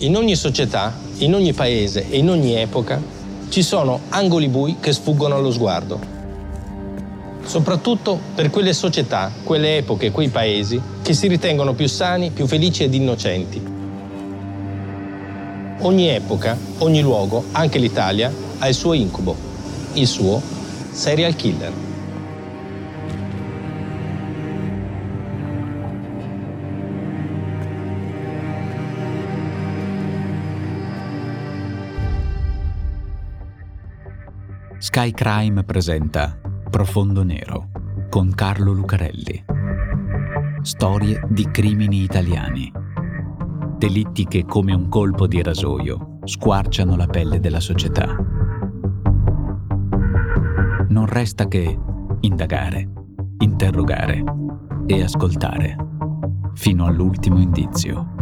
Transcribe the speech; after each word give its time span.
In 0.00 0.14
ogni 0.14 0.36
società, 0.36 0.92
in 1.18 1.32
ogni 1.32 1.54
paese 1.54 2.10
e 2.10 2.18
in 2.18 2.28
ogni 2.28 2.54
epoca 2.54 3.00
ci 3.48 3.62
sono 3.62 4.00
angoli 4.10 4.48
bui 4.48 4.76
che 4.78 4.92
sfuggono 4.92 5.36
allo 5.36 5.50
sguardo. 5.50 5.98
Soprattutto 7.42 8.20
per 8.34 8.50
quelle 8.50 8.74
società, 8.74 9.32
quelle 9.42 9.78
epoche, 9.78 10.10
quei 10.10 10.28
paesi 10.28 10.78
che 11.00 11.14
si 11.14 11.28
ritengono 11.28 11.72
più 11.72 11.88
sani, 11.88 12.28
più 12.28 12.46
felici 12.46 12.82
ed 12.82 12.92
innocenti. 12.92 13.74
Ogni 15.78 16.08
epoca, 16.08 16.58
ogni 16.78 17.00
luogo, 17.00 17.44
anche 17.52 17.78
l'Italia, 17.78 18.30
ha 18.58 18.68
il 18.68 18.74
suo 18.74 18.92
incubo, 18.92 19.34
il 19.94 20.06
suo 20.06 20.42
serial 20.90 21.34
killer. 21.36 21.85
Sky 34.78 35.10
Crime 35.12 35.64
presenta 35.64 36.38
Profondo 36.68 37.22
Nero 37.22 37.70
con 38.10 38.34
Carlo 38.34 38.72
Lucarelli. 38.72 39.42
Storie 40.60 41.22
di 41.30 41.50
crimini 41.50 42.02
italiani. 42.02 42.70
Delitti 43.78 44.26
che 44.26 44.44
come 44.44 44.74
un 44.74 44.90
colpo 44.90 45.26
di 45.26 45.42
rasoio 45.42 46.18
squarciano 46.24 46.94
la 46.94 47.06
pelle 47.06 47.40
della 47.40 47.60
società. 47.60 48.16
Non 50.88 51.06
resta 51.06 51.48
che 51.48 51.78
indagare, 52.20 52.86
interrogare 53.38 54.22
e 54.84 55.02
ascoltare 55.02 55.76
fino 56.52 56.84
all'ultimo 56.84 57.38
indizio. 57.38 58.14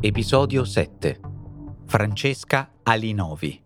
Episodio 0.00 0.64
7 0.64 1.25
Francesca 1.86 2.68
Alinovi. 2.82 3.65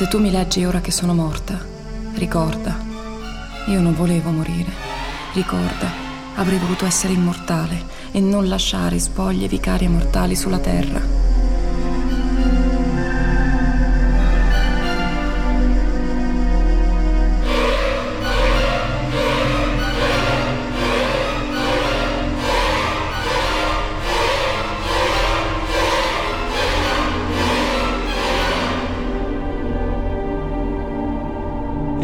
Se 0.00 0.08
tu 0.08 0.18
mi 0.18 0.30
leggi 0.30 0.64
ora 0.64 0.80
che 0.80 0.92
sono 0.92 1.12
morta, 1.12 1.62
ricorda, 2.14 2.74
io 3.66 3.80
non 3.82 3.94
volevo 3.94 4.30
morire. 4.30 4.72
Ricorda, 5.34 5.92
avrei 6.36 6.56
voluto 6.56 6.86
essere 6.86 7.12
immortale 7.12 7.84
e 8.10 8.18
non 8.18 8.48
lasciare 8.48 8.98
spoglie 8.98 9.46
vicarie 9.46 9.88
mortali 9.88 10.34
sulla 10.34 10.58
terra. 10.58 11.19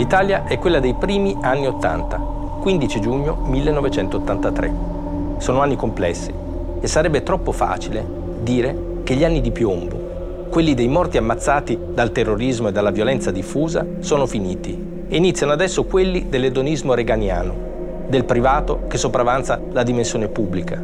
L'Italia 0.07 0.45
è 0.45 0.57
quella 0.61 0.79
dei 0.79 0.95
primi 0.95 1.37
anni 1.41 1.67
Ottanta, 1.67 2.17
15 2.17 3.01
giugno 3.01 3.39
1983. 3.47 4.73
Sono 5.39 5.63
anni 5.63 5.75
complessi 5.75 6.33
e 6.81 6.87
sarebbe 6.87 7.25
troppo 7.25 7.51
facile 7.51 8.07
dire 8.41 9.01
che 9.03 9.17
gli 9.17 9.25
anni 9.25 9.41
di 9.41 9.51
piombo, 9.51 10.47
quelli 10.49 10.75
dei 10.75 10.87
morti 10.87 11.17
ammazzati 11.17 11.77
dal 11.93 12.13
terrorismo 12.13 12.69
e 12.69 12.73
dalla 12.73 12.93
violenza 12.93 13.33
diffusa, 13.33 13.85
sono 13.99 14.27
finiti 14.27 14.81
e 15.09 15.17
iniziano 15.17 15.51
adesso 15.51 15.83
quelli 15.83 16.27
dell'edonismo 16.29 16.95
reganiano, 16.95 17.55
del 18.07 18.25
privato 18.25 18.83
che 18.87 18.99
sopravanza 18.99 19.61
la 19.73 19.83
dimensione 19.83 20.29
pubblica, 20.29 20.81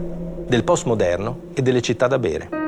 del 0.48 0.64
postmoderno 0.64 1.36
e 1.54 1.62
delle 1.62 1.80
città 1.80 2.08
da 2.08 2.18
bere. 2.18 2.61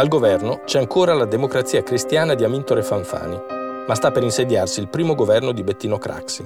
Al 0.00 0.08
governo 0.08 0.62
c'è 0.64 0.78
ancora 0.78 1.12
la 1.12 1.26
democrazia 1.26 1.82
cristiana 1.82 2.32
di 2.32 2.42
Amintore 2.42 2.82
Fanfani, 2.82 3.38
ma 3.86 3.94
sta 3.94 4.10
per 4.10 4.22
insediarsi 4.22 4.80
il 4.80 4.88
primo 4.88 5.14
governo 5.14 5.52
di 5.52 5.62
Bettino 5.62 5.98
Craxi. 5.98 6.42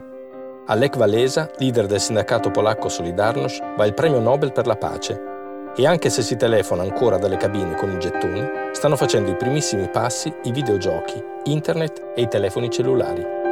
A 0.66 0.74
Lech 0.74 0.96
Walesa, 0.96 1.48
leader 1.58 1.86
del 1.86 2.00
sindacato 2.00 2.50
polacco 2.50 2.88
Solidarność, 2.88 3.62
va 3.76 3.86
il 3.86 3.94
premio 3.94 4.18
Nobel 4.18 4.50
per 4.50 4.66
la 4.66 4.74
pace. 4.74 5.72
E 5.76 5.86
anche 5.86 6.10
se 6.10 6.22
si 6.22 6.34
telefona 6.36 6.82
ancora 6.82 7.16
dalle 7.16 7.36
cabine 7.36 7.76
con 7.76 7.92
i 7.92 7.98
gettoni, 8.00 8.44
stanno 8.72 8.96
facendo 8.96 9.30
i 9.30 9.36
primissimi 9.36 9.88
passi 9.88 10.34
i 10.42 10.50
videogiochi, 10.50 11.22
internet 11.44 12.10
e 12.16 12.22
i 12.22 12.28
telefoni 12.28 12.68
cellulari. 12.70 13.43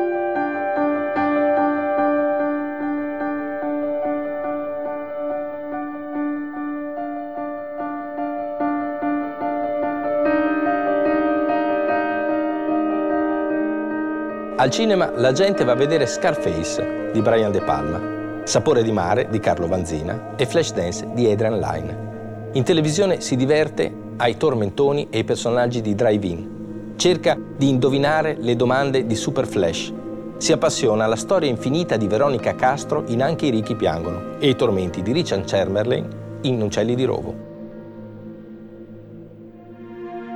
Al 14.62 14.70
cinema 14.70 15.10
la 15.16 15.32
gente 15.32 15.64
va 15.64 15.72
a 15.72 15.74
vedere 15.74 16.06
Scarface 16.06 17.10
di 17.12 17.20
Brian 17.20 17.50
De 17.50 17.60
Palma, 17.62 18.44
Sapore 18.44 18.84
di 18.84 18.92
mare 18.92 19.26
di 19.28 19.40
Carlo 19.40 19.66
Vanzina 19.66 20.36
e 20.36 20.46
Flashdance 20.46 21.08
di 21.14 21.28
Adrian 21.28 21.58
Lyne. 21.58 22.50
In 22.52 22.62
televisione 22.62 23.20
si 23.20 23.34
diverte 23.34 23.92
ai 24.18 24.36
tormentoni 24.36 25.08
e 25.10 25.16
ai 25.16 25.24
personaggi 25.24 25.80
di 25.80 25.96
Drive-In. 25.96 26.94
Cerca 26.94 27.37
di 27.56 27.70
indovinare 27.70 28.37
le 28.38 28.54
domande 28.54 29.04
di 29.04 29.16
Super 29.16 29.48
Flash. 29.48 29.92
Si 30.37 30.52
appassiona 30.52 31.06
alla 31.06 31.16
storia 31.16 31.50
infinita 31.50 31.96
di 31.96 32.06
Veronica 32.06 32.54
Castro 32.54 33.02
in 33.08 33.20
Anche 33.20 33.46
i 33.46 33.50
ricchi 33.50 33.75
piangono 33.75 34.38
e 34.38 34.46
ai 34.46 34.54
tormenti 34.54 35.02
di 35.02 35.10
Richard 35.10 35.42
Chamberlain 35.44 36.06
in 36.42 36.62
Uccelli 36.62 36.94
di 36.94 37.02
Rovo. 37.02 37.31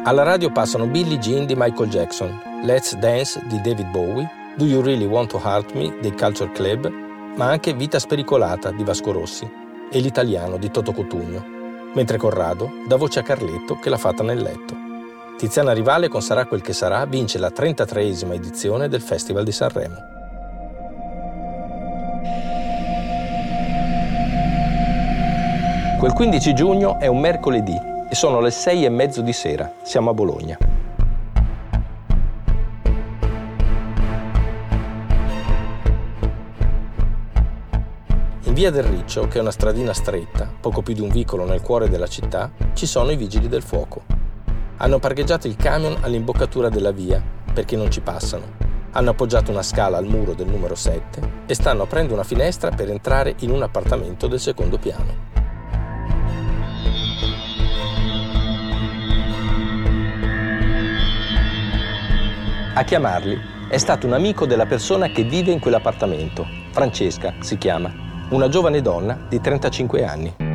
Alla 0.07 0.23
radio 0.23 0.53
passano 0.53 0.87
Billie 0.87 1.19
Jean 1.19 1.47
di 1.47 1.57
Michael 1.57 1.89
Jackson, 1.89 2.63
Let's 2.63 2.95
Dance 2.95 3.43
di 3.49 3.61
David 3.61 3.91
Bowie, 3.91 4.31
Do 4.57 4.65
You 4.65 4.81
Really 4.81 5.05
Want 5.05 5.31
to 5.31 5.41
Hurt 5.43 5.73
Me 5.73 5.99
dei 6.01 6.13
Culture 6.13 6.53
Club, 6.53 6.89
ma 7.35 7.47
anche 7.47 7.75
Vita 7.75 7.99
spericolata 7.99 8.71
di 8.71 8.85
Vasco 8.85 9.11
Rossi 9.11 9.51
e 9.91 9.99
L'italiano 9.99 10.59
di 10.59 10.71
Toto 10.71 10.93
Cotugno, 10.93 11.45
mentre 11.93 12.19
Corrado 12.19 12.71
dà 12.87 12.95
voce 12.95 13.19
a 13.19 13.23
Carletto 13.25 13.81
che 13.81 13.91
l'ha 13.91 13.97
fatta 13.97 14.23
nel 14.23 14.41
letto. 14.41 14.77
Tiziana 15.37 15.73
Rivale 15.73 16.07
con 16.07 16.23
Sarà 16.23 16.47
quel 16.47 16.63
che 16.63 16.73
sarà 16.73 17.05
vince 17.05 17.39
la 17.39 17.51
33esima 17.53 18.33
edizione 18.33 18.87
del 18.87 19.03
Festival 19.03 19.43
di 19.43 19.51
Sanremo. 19.51 19.97
Quel 25.99 26.13
15 26.13 26.55
giugno 26.55 27.01
è 27.01 27.09
un 27.09 27.19
mercoledì 27.19 27.95
sono 28.17 28.41
le 28.41 28.51
sei 28.51 28.87
e 28.87 28.89
mezzo 28.89 29.21
di 29.21 29.35
sera. 29.35 29.75
Siamo 29.83 30.09
a 30.09 30.15
Bologna. 30.15 30.57
In 38.45 38.55
via 38.55 38.71
del 38.71 38.85
Riccio, 38.85 39.29
che 39.29 39.37
è 39.37 39.43
una 39.43 39.51
stradina 39.51 39.93
stretta, 39.93 40.51
poco 40.59 40.81
più 40.81 40.95
di 40.95 41.03
un 41.03 41.11
vicolo 41.11 41.45
nel 41.45 41.61
cuore 41.61 41.91
della 41.91 42.07
città, 42.07 42.51
ci 42.73 42.87
sono 42.87 43.11
i 43.11 43.17
vigili 43.17 43.49
del 43.49 43.63
fuoco. 43.63 44.05
Hanno 44.79 44.99
parcheggiato 44.99 45.47
il 45.47 45.57
camion 45.57 45.99
all'imboccatura 46.01 46.71
della 46.71 46.93
via 46.93 47.23
perché 47.53 47.77
non 47.77 47.91
ci 47.91 48.01
passano. 48.01 48.47
Hanno 48.93 49.11
appoggiato 49.11 49.51
una 49.51 49.63
scala 49.63 49.99
al 49.99 50.07
muro 50.07 50.33
del 50.33 50.47
numero 50.47 50.75
7 50.75 51.45
e 51.45 51.55
stanno 51.55 51.83
aprendo 51.83 52.15
una 52.15 52.25
finestra 52.25 52.71
per 52.71 52.89
entrare 52.89 53.35
in 53.41 53.51
un 53.51 53.61
appartamento 53.61 54.27
del 54.27 54.41
secondo 54.41 54.79
piano. 54.79 55.36
A 62.77 62.85
chiamarli 62.85 63.41
è 63.71 63.79
stato 63.79 64.07
un 64.07 64.13
amico 64.13 64.45
della 64.45 64.67
persona 64.67 65.09
che 65.09 65.23
vive 65.23 65.51
in 65.51 65.61
quell'appartamento. 65.61 66.47
Francesca 66.73 67.33
si 67.41 67.57
chiama, 67.57 67.91
una 68.29 68.51
giovane 68.51 68.83
donna 68.83 69.19
di 69.31 69.41
35 69.41 70.05
anni. 70.05 70.46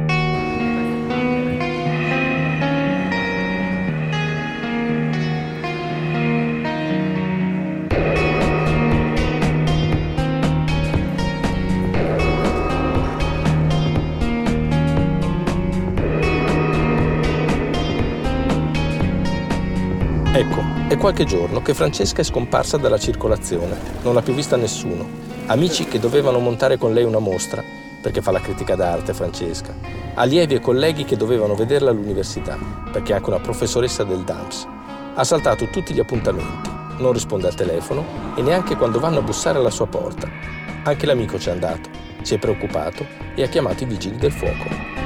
Qualche 21.02 21.26
giorno 21.26 21.64
che 21.64 21.74
Francesca 21.74 22.22
è 22.22 22.24
scomparsa 22.24 22.78
dalla 22.78 23.00
circolazione, 23.00 23.76
non 24.04 24.14
l'ha 24.14 24.22
più 24.22 24.36
vista 24.36 24.56
nessuno. 24.56 25.04
Amici 25.48 25.86
che 25.86 25.98
dovevano 25.98 26.38
montare 26.38 26.78
con 26.78 26.94
lei 26.94 27.04
una 27.04 27.18
mostra, 27.18 27.64
perché 28.00 28.22
fa 28.22 28.30
la 28.30 28.40
critica 28.40 28.76
d'arte 28.76 29.16
Francesca. 29.16 29.74
Allievi 30.14 30.54
e 30.54 30.60
colleghi 30.60 31.04
che 31.04 31.18
dovevano 31.18 31.56
vederla 31.56 31.90
all'università, 31.90 32.56
perché 32.92 33.14
è 33.14 33.16
anche 33.16 33.32
una 33.32 33.40
professoressa 33.40 34.04
del 34.04 34.22
DAMS. 34.22 34.68
Ha 35.16 35.24
saltato 35.24 35.66
tutti 35.70 35.92
gli 35.92 36.00
appuntamenti, 36.00 36.70
non 37.00 37.14
risponde 37.14 37.48
al 37.48 37.56
telefono 37.56 38.06
e 38.36 38.44
neanche 38.44 38.76
quando 38.76 39.00
vanno 39.00 39.18
a 39.18 39.24
bussare 39.24 39.58
alla 39.58 39.72
sua 39.72 39.88
porta. 39.88 40.30
Anche 40.84 41.08
l'amico 41.08 41.40
ci 41.40 41.50
è 41.50 41.52
andato, 41.52 41.90
si 42.22 42.36
è 42.36 42.38
preoccupato 42.38 43.04
e 43.34 43.42
ha 43.42 43.48
chiamato 43.48 43.82
i 43.82 43.88
vigili 43.88 44.18
del 44.18 44.32
fuoco. 44.32 45.01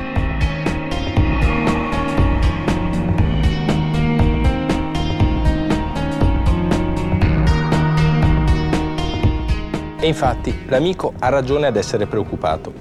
E 10.05 10.09
infatti 10.09 10.65
l'amico 10.67 11.13
ha 11.17 11.29
ragione 11.29 11.65
ad 11.65 11.75
essere 11.75 12.05
preoccupato, 12.05 12.71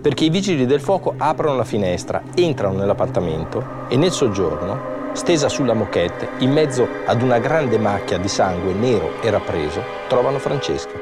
perché 0.00 0.24
i 0.24 0.30
vigili 0.30 0.64
del 0.64 0.80
fuoco 0.80 1.12
aprono 1.18 1.54
la 1.54 1.64
finestra, 1.64 2.22
entrano 2.34 2.78
nell'appartamento 2.78 3.84
e 3.90 3.98
nel 3.98 4.12
soggiorno, 4.12 5.12
stesa 5.12 5.50
sulla 5.50 5.74
moquette, 5.74 6.26
in 6.38 6.50
mezzo 6.50 6.88
ad 7.04 7.20
una 7.20 7.38
grande 7.38 7.76
macchia 7.76 8.16
di 8.16 8.28
sangue 8.28 8.72
nero 8.72 9.20
e 9.20 9.28
rappreso, 9.28 9.82
trovano 10.08 10.38
Francesca. 10.38 10.92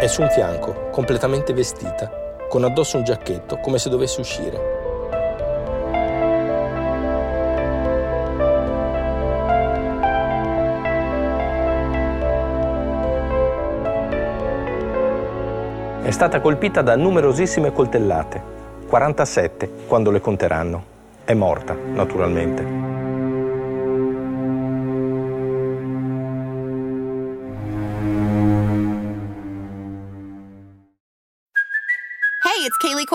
È 0.00 0.06
su 0.06 0.22
un 0.22 0.30
fianco, 0.30 0.88
completamente 0.92 1.52
vestita, 1.52 2.10
con 2.48 2.64
addosso 2.64 2.96
un 2.96 3.04
giacchetto 3.04 3.58
come 3.58 3.76
se 3.76 3.90
dovesse 3.90 4.20
uscire. 4.22 4.75
È 16.06 16.12
stata 16.12 16.40
colpita 16.40 16.82
da 16.82 16.94
numerosissime 16.94 17.72
coltellate, 17.72 18.40
47 18.86 19.68
quando 19.88 20.12
le 20.12 20.20
conteranno. 20.20 20.84
È 21.24 21.34
morta, 21.34 21.74
naturalmente. 21.74 22.95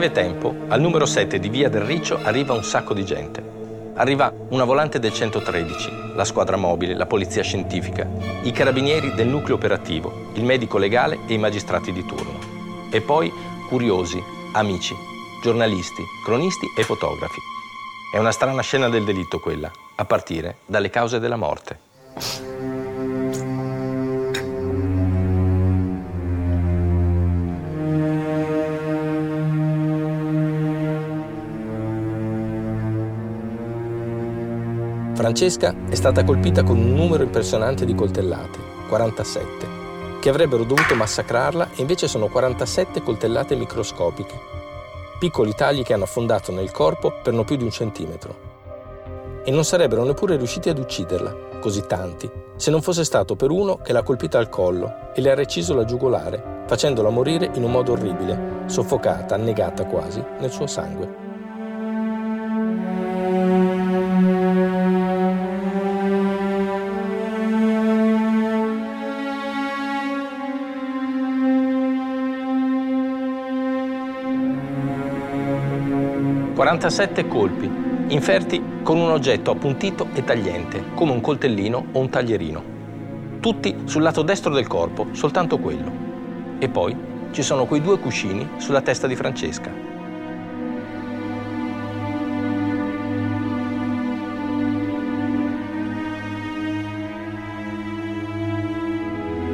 Breve 0.00 0.14
tempo, 0.14 0.54
al 0.68 0.80
numero 0.80 1.04
7 1.04 1.38
di 1.38 1.50
Via 1.50 1.68
del 1.68 1.82
Riccio 1.82 2.18
arriva 2.22 2.54
un 2.54 2.64
sacco 2.64 2.94
di 2.94 3.04
gente. 3.04 3.42
Arriva 3.96 4.32
una 4.48 4.64
volante 4.64 4.98
del 4.98 5.12
113, 5.12 6.14
la 6.14 6.24
squadra 6.24 6.56
mobile, 6.56 6.94
la 6.94 7.04
polizia 7.04 7.42
scientifica, 7.42 8.08
i 8.44 8.50
carabinieri 8.50 9.12
del 9.12 9.28
nucleo 9.28 9.56
operativo, 9.56 10.30
il 10.32 10.44
medico 10.44 10.78
legale 10.78 11.18
e 11.26 11.34
i 11.34 11.38
magistrati 11.38 11.92
di 11.92 12.02
turno. 12.06 12.38
E 12.90 13.02
poi 13.02 13.30
curiosi, 13.68 14.18
amici, 14.54 14.94
giornalisti, 15.42 16.02
cronisti 16.24 16.66
e 16.74 16.82
fotografi. 16.82 17.40
È 18.10 18.16
una 18.16 18.32
strana 18.32 18.62
scena 18.62 18.88
del 18.88 19.04
delitto 19.04 19.38
quella, 19.38 19.70
a 19.96 20.04
partire 20.06 20.60
dalle 20.64 20.88
cause 20.88 21.18
della 21.18 21.36
morte. 21.36 22.49
Francesca 35.20 35.74
è 35.86 35.94
stata 35.94 36.24
colpita 36.24 36.62
con 36.62 36.78
un 36.78 36.94
numero 36.94 37.22
impressionante 37.22 37.84
di 37.84 37.94
coltellate, 37.94 38.58
47, 38.88 39.66
che 40.18 40.30
avrebbero 40.30 40.64
dovuto 40.64 40.94
massacrarla 40.94 41.72
e 41.74 41.82
invece 41.82 42.08
sono 42.08 42.28
47 42.28 43.02
coltellate 43.02 43.54
microscopiche, 43.54 44.34
piccoli 45.18 45.52
tagli 45.54 45.82
che 45.82 45.92
hanno 45.92 46.04
affondato 46.04 46.52
nel 46.52 46.70
corpo 46.70 47.12
per 47.22 47.34
non 47.34 47.44
più 47.44 47.56
di 47.56 47.64
un 47.64 47.70
centimetro. 47.70 49.42
E 49.44 49.50
non 49.50 49.62
sarebbero 49.62 50.04
neppure 50.04 50.38
riusciti 50.38 50.70
ad 50.70 50.78
ucciderla, 50.78 51.36
così 51.60 51.84
tanti, 51.86 52.30
se 52.56 52.70
non 52.70 52.80
fosse 52.80 53.04
stato 53.04 53.36
per 53.36 53.50
uno 53.50 53.76
che 53.76 53.92
l'ha 53.92 54.02
colpita 54.02 54.38
al 54.38 54.48
collo 54.48 55.12
e 55.14 55.20
le 55.20 55.32
ha 55.32 55.34
reciso 55.34 55.74
la 55.74 55.84
giugolare, 55.84 56.62
facendola 56.66 57.10
morire 57.10 57.50
in 57.56 57.62
un 57.62 57.72
modo 57.72 57.92
orribile, 57.92 58.62
soffocata, 58.68 59.34
annegata 59.34 59.84
quasi, 59.84 60.24
nel 60.38 60.50
suo 60.50 60.66
sangue. 60.66 61.29
«47 76.70 77.26
colpi, 77.26 77.68
inferti 78.14 78.62
con 78.84 78.96
un 78.96 79.10
oggetto 79.10 79.50
appuntito 79.50 80.06
e 80.14 80.22
tagliente, 80.22 80.84
come 80.94 81.10
un 81.10 81.20
coltellino 81.20 81.86
o 81.90 81.98
un 81.98 82.08
taglierino. 82.08 82.62
Tutti 83.40 83.76
sul 83.86 84.02
lato 84.02 84.22
destro 84.22 84.54
del 84.54 84.68
corpo, 84.68 85.08
soltanto 85.10 85.58
quello. 85.58 85.90
E 86.60 86.68
poi 86.68 86.96
ci 87.32 87.42
sono 87.42 87.64
quei 87.66 87.82
due 87.82 87.98
cuscini 87.98 88.50
sulla 88.58 88.82
testa 88.82 89.08
di 89.08 89.16
Francesca. 89.16 89.68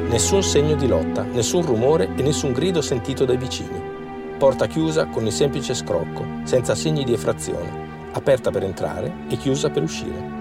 Nessun 0.07 0.43
segno 0.43 0.75
di 0.75 0.87
lotta, 0.87 1.23
nessun 1.23 1.65
rumore 1.65 2.09
e 2.15 2.21
nessun 2.21 2.51
grido 2.51 2.81
sentito 2.81 3.25
dai 3.25 3.37
vicini. 3.37 3.96
Porta 4.37 4.67
chiusa 4.67 5.07
con 5.07 5.25
il 5.25 5.31
semplice 5.31 5.73
scrocco, 5.73 6.23
senza 6.43 6.75
segni 6.75 7.03
di 7.03 7.13
effrazione, 7.13 7.85
aperta 8.13 8.51
per 8.51 8.63
entrare 8.63 9.11
e 9.27 9.35
chiusa 9.35 9.69
per 9.69 9.83
uscire. 9.83 10.35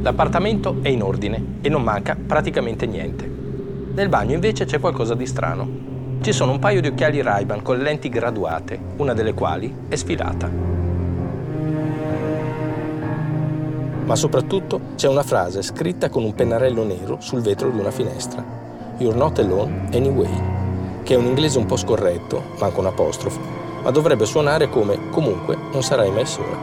L'appartamento 0.00 0.76
è 0.80 0.88
in 0.88 1.02
ordine 1.02 1.58
e 1.60 1.68
non 1.68 1.82
manca 1.82 2.16
praticamente 2.16 2.86
niente. 2.86 3.28
Nel 3.94 4.08
bagno 4.08 4.34
invece 4.34 4.64
c'è 4.64 4.78
qualcosa 4.78 5.14
di 5.14 5.26
strano. 5.26 5.68
Ci 6.20 6.32
sono 6.32 6.52
un 6.52 6.58
paio 6.60 6.80
di 6.80 6.86
occhiali 6.86 7.20
ray 7.20 7.44
con 7.62 7.76
le 7.76 7.82
lenti 7.82 8.08
graduate, 8.08 8.78
una 8.96 9.12
delle 9.12 9.34
quali 9.34 9.74
è 9.88 9.96
sfilata. 9.96 10.48
Ma 14.04 14.16
soprattutto 14.16 14.80
c'è 14.94 15.08
una 15.08 15.22
frase 15.22 15.62
scritta 15.62 16.08
con 16.08 16.24
un 16.24 16.34
pennarello 16.34 16.84
nero 16.84 17.18
sul 17.20 17.40
vetro 17.40 17.68
di 17.68 17.78
una 17.78 17.90
finestra. 17.90 18.57
You're 19.00 19.16
not 19.16 19.38
alone 19.38 19.88
anyway, 19.92 21.02
che 21.04 21.14
è 21.14 21.16
un 21.16 21.26
inglese 21.26 21.56
un 21.56 21.66
po' 21.66 21.76
scorretto, 21.76 22.54
manca 22.58 22.80
un 22.80 22.86
apostrofo, 22.86 23.38
ma 23.84 23.92
dovrebbe 23.92 24.26
suonare 24.26 24.68
come 24.68 25.08
comunque 25.10 25.56
non 25.72 25.84
sarai 25.84 26.10
mai 26.10 26.26
sola. 26.26 26.56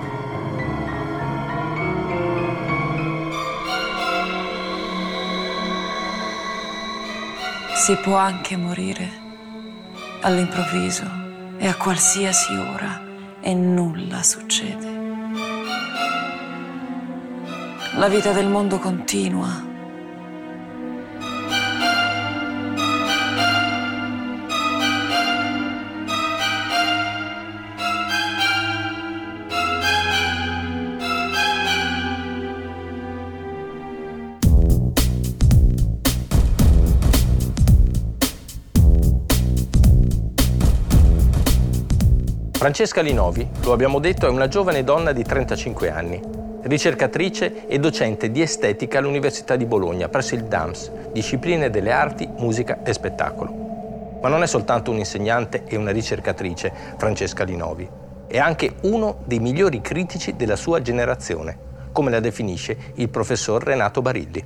Si 7.74 7.96
può 8.04 8.18
anche 8.18 8.58
morire 8.58 9.10
all'improvviso 10.20 11.06
e 11.58 11.68
a 11.68 11.76
qualsiasi 11.76 12.54
ora 12.54 13.02
e 13.40 13.54
nulla 13.54 14.22
succede. 14.24 15.04
La 17.98 18.10
vita 18.10 18.34
del 18.34 18.48
mondo 18.48 18.78
continua 18.80 19.74
Francesca 42.66 43.02
Linovi, 43.02 43.48
lo 43.62 43.74
abbiamo 43.74 44.00
detto, 44.00 44.26
è 44.26 44.30
una 44.30 44.48
giovane 44.48 44.84
donna 44.84 45.12
di 45.12 45.22
35 45.22 45.92
anni, 45.92 46.20
ricercatrice 46.64 47.68
e 47.68 47.78
docente 47.78 48.32
di 48.32 48.42
estetica 48.42 48.98
all'Università 48.98 49.56
di 49.56 49.66
Bologna 49.66 50.10
presso 50.10 50.34
il 50.34 50.46
DAMS, 50.46 50.90
discipline 51.12 51.70
delle 51.70 51.92
arti, 51.92 52.28
musica 52.40 52.82
e 52.82 52.92
spettacolo. 52.92 54.18
Ma 54.20 54.30
non 54.30 54.42
è 54.42 54.48
soltanto 54.48 54.90
un'insegnante 54.90 55.66
e 55.68 55.76
una 55.76 55.92
ricercatrice, 55.92 56.74
Francesca 56.98 57.44
Linovi, 57.44 57.88
è 58.26 58.40
anche 58.40 58.78
uno 58.82 59.18
dei 59.26 59.38
migliori 59.38 59.80
critici 59.80 60.36
della 60.36 60.56
sua 60.56 60.82
generazione, 60.82 61.56
come 61.92 62.10
la 62.10 62.20
definisce 62.20 62.76
il 62.96 63.10
professor 63.10 63.64
Renato 63.64 64.02
Barilli. 64.02 64.44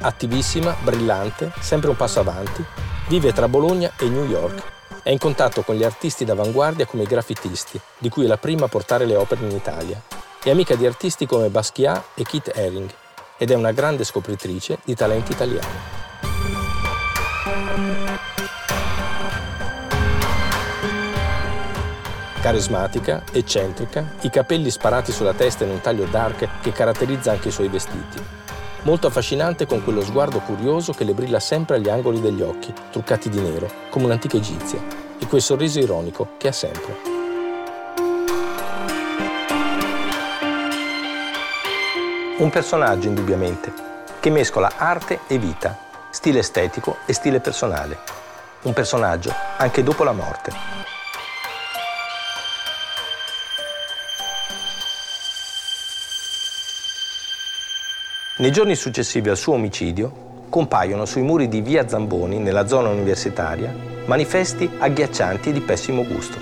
Attivissima, 0.00 0.76
brillante, 0.82 1.52
sempre 1.60 1.88
un 1.88 1.96
passo 1.96 2.20
avanti, 2.20 2.88
Vive 3.10 3.32
tra 3.32 3.48
Bologna 3.48 3.90
e 3.98 4.08
New 4.08 4.24
York. 4.24 4.62
È 5.02 5.10
in 5.10 5.18
contatto 5.18 5.62
con 5.62 5.74
gli 5.74 5.82
artisti 5.82 6.24
d'avanguardia 6.24 6.86
come 6.86 7.02
i 7.02 7.06
graffitisti, 7.06 7.80
di 7.98 8.08
cui 8.08 8.22
è 8.22 8.28
la 8.28 8.36
prima 8.36 8.66
a 8.66 8.68
portare 8.68 9.04
le 9.04 9.16
opere 9.16 9.44
in 9.44 9.50
Italia. 9.50 10.00
È 10.40 10.48
amica 10.48 10.76
di 10.76 10.86
artisti 10.86 11.26
come 11.26 11.48
Basquiat 11.48 12.10
e 12.14 12.22
Keith 12.22 12.52
Haring 12.54 12.88
ed 13.36 13.50
è 13.50 13.54
una 13.54 13.72
grande 13.72 14.04
scopritrice 14.04 14.78
di 14.84 14.94
talenti 14.94 15.32
italiani. 15.32 15.74
Carismatica, 22.40 23.24
eccentrica, 23.32 24.14
i 24.20 24.30
capelli 24.30 24.70
sparati 24.70 25.10
sulla 25.10 25.34
testa 25.34 25.64
in 25.64 25.70
un 25.70 25.80
taglio 25.80 26.04
dark 26.04 26.60
che 26.60 26.70
caratterizza 26.70 27.32
anche 27.32 27.48
i 27.48 27.52
suoi 27.52 27.66
vestiti 27.66 28.38
molto 28.82 29.06
affascinante 29.06 29.66
con 29.66 29.82
quello 29.84 30.02
sguardo 30.02 30.40
curioso 30.40 30.92
che 30.92 31.04
le 31.04 31.12
brilla 31.12 31.40
sempre 31.40 31.76
agli 31.76 31.88
angoli 31.88 32.20
degli 32.20 32.42
occhi, 32.42 32.72
truccati 32.90 33.28
di 33.28 33.40
nero, 33.40 33.70
come 33.90 34.06
un'antica 34.06 34.36
egizia, 34.36 34.80
e 35.18 35.26
quel 35.26 35.42
sorriso 35.42 35.78
ironico 35.78 36.30
che 36.38 36.48
ha 36.48 36.52
sempre. 36.52 37.18
Un 42.38 42.48
personaggio, 42.48 43.08
indubbiamente, 43.08 43.72
che 44.18 44.30
mescola 44.30 44.72
arte 44.76 45.20
e 45.26 45.36
vita, 45.36 45.76
stile 46.08 46.38
estetico 46.38 46.96
e 47.04 47.12
stile 47.12 47.40
personale. 47.40 47.98
Un 48.62 48.72
personaggio 48.72 49.32
anche 49.58 49.82
dopo 49.82 50.04
la 50.04 50.12
morte. 50.12 50.79
Nei 58.40 58.52
giorni 58.52 58.74
successivi 58.74 59.28
al 59.28 59.36
suo 59.36 59.52
omicidio 59.52 60.46
compaiono 60.48 61.04
sui 61.04 61.20
muri 61.20 61.46
di 61.46 61.60
via 61.60 61.86
Zamboni, 61.86 62.38
nella 62.38 62.66
zona 62.66 62.88
universitaria, 62.88 63.70
manifesti 64.06 64.66
agghiaccianti 64.78 65.50
e 65.50 65.52
di 65.52 65.60
pessimo 65.60 66.06
gusto. 66.06 66.38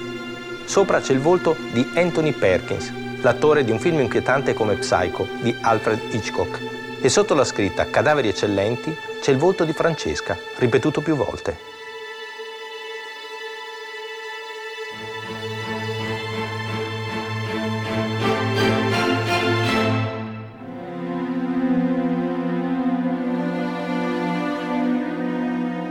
Sopra 0.65 1.01
c'è 1.01 1.13
il 1.13 1.19
volto 1.19 1.57
di 1.73 1.85
Anthony 1.97 2.31
Perkins, 2.31 2.93
l'attore 3.21 3.65
di 3.65 3.73
un 3.73 3.81
film 3.81 3.99
inquietante 3.99 4.55
come 4.55 4.77
Psycho 4.77 5.27
di 5.43 5.53
Alfred 5.61 5.99
Hitchcock. 6.13 6.61
E 7.01 7.09
sotto 7.09 7.35
la 7.35 7.43
scritta 7.43 7.91
Cadaveri 7.91 8.29
eccellenti 8.29 8.97
c'è 9.21 9.33
il 9.33 9.39
volto 9.39 9.65
di 9.65 9.73
Francesca, 9.73 10.39
ripetuto 10.59 11.01
più 11.01 11.17
volte. 11.17 11.78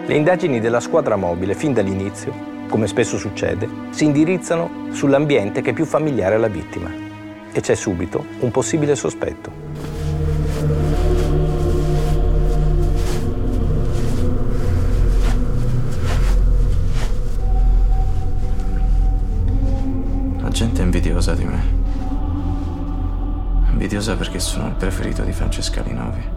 Le 0.08 0.16
indagini 0.16 0.62
della 0.62 0.80
squadra 0.80 1.18
mobile, 1.18 1.54
fin 1.54 1.74
dall'inizio, 1.74 2.34
come 2.70 2.88
spesso 2.88 3.18
succede, 3.18 3.68
si 3.90 4.06
indirizzano 4.06 4.88
sull'ambiente 4.92 5.62
che 5.62 5.72
è 5.72 5.74
più 5.74 5.84
familiare 5.84 6.36
alla 6.36 6.48
vittima 6.48 6.90
e 7.52 7.60
c'è 7.60 7.76
subito 7.76 8.24
un 8.40 8.50
possibile 8.50 8.96
sospetto. 8.96 9.52
La 20.40 20.48
gente 20.48 20.82
è 20.82 20.86
invidiosa 20.86 21.34
di 21.34 21.44
me. 21.44 21.62
Invidiosa 23.72 24.16
perché 24.16 24.40
sono 24.40 24.68
il 24.68 24.76
preferito 24.76 25.24
di 25.24 25.34
Francesca 25.34 25.82
Linovi. 25.82 26.37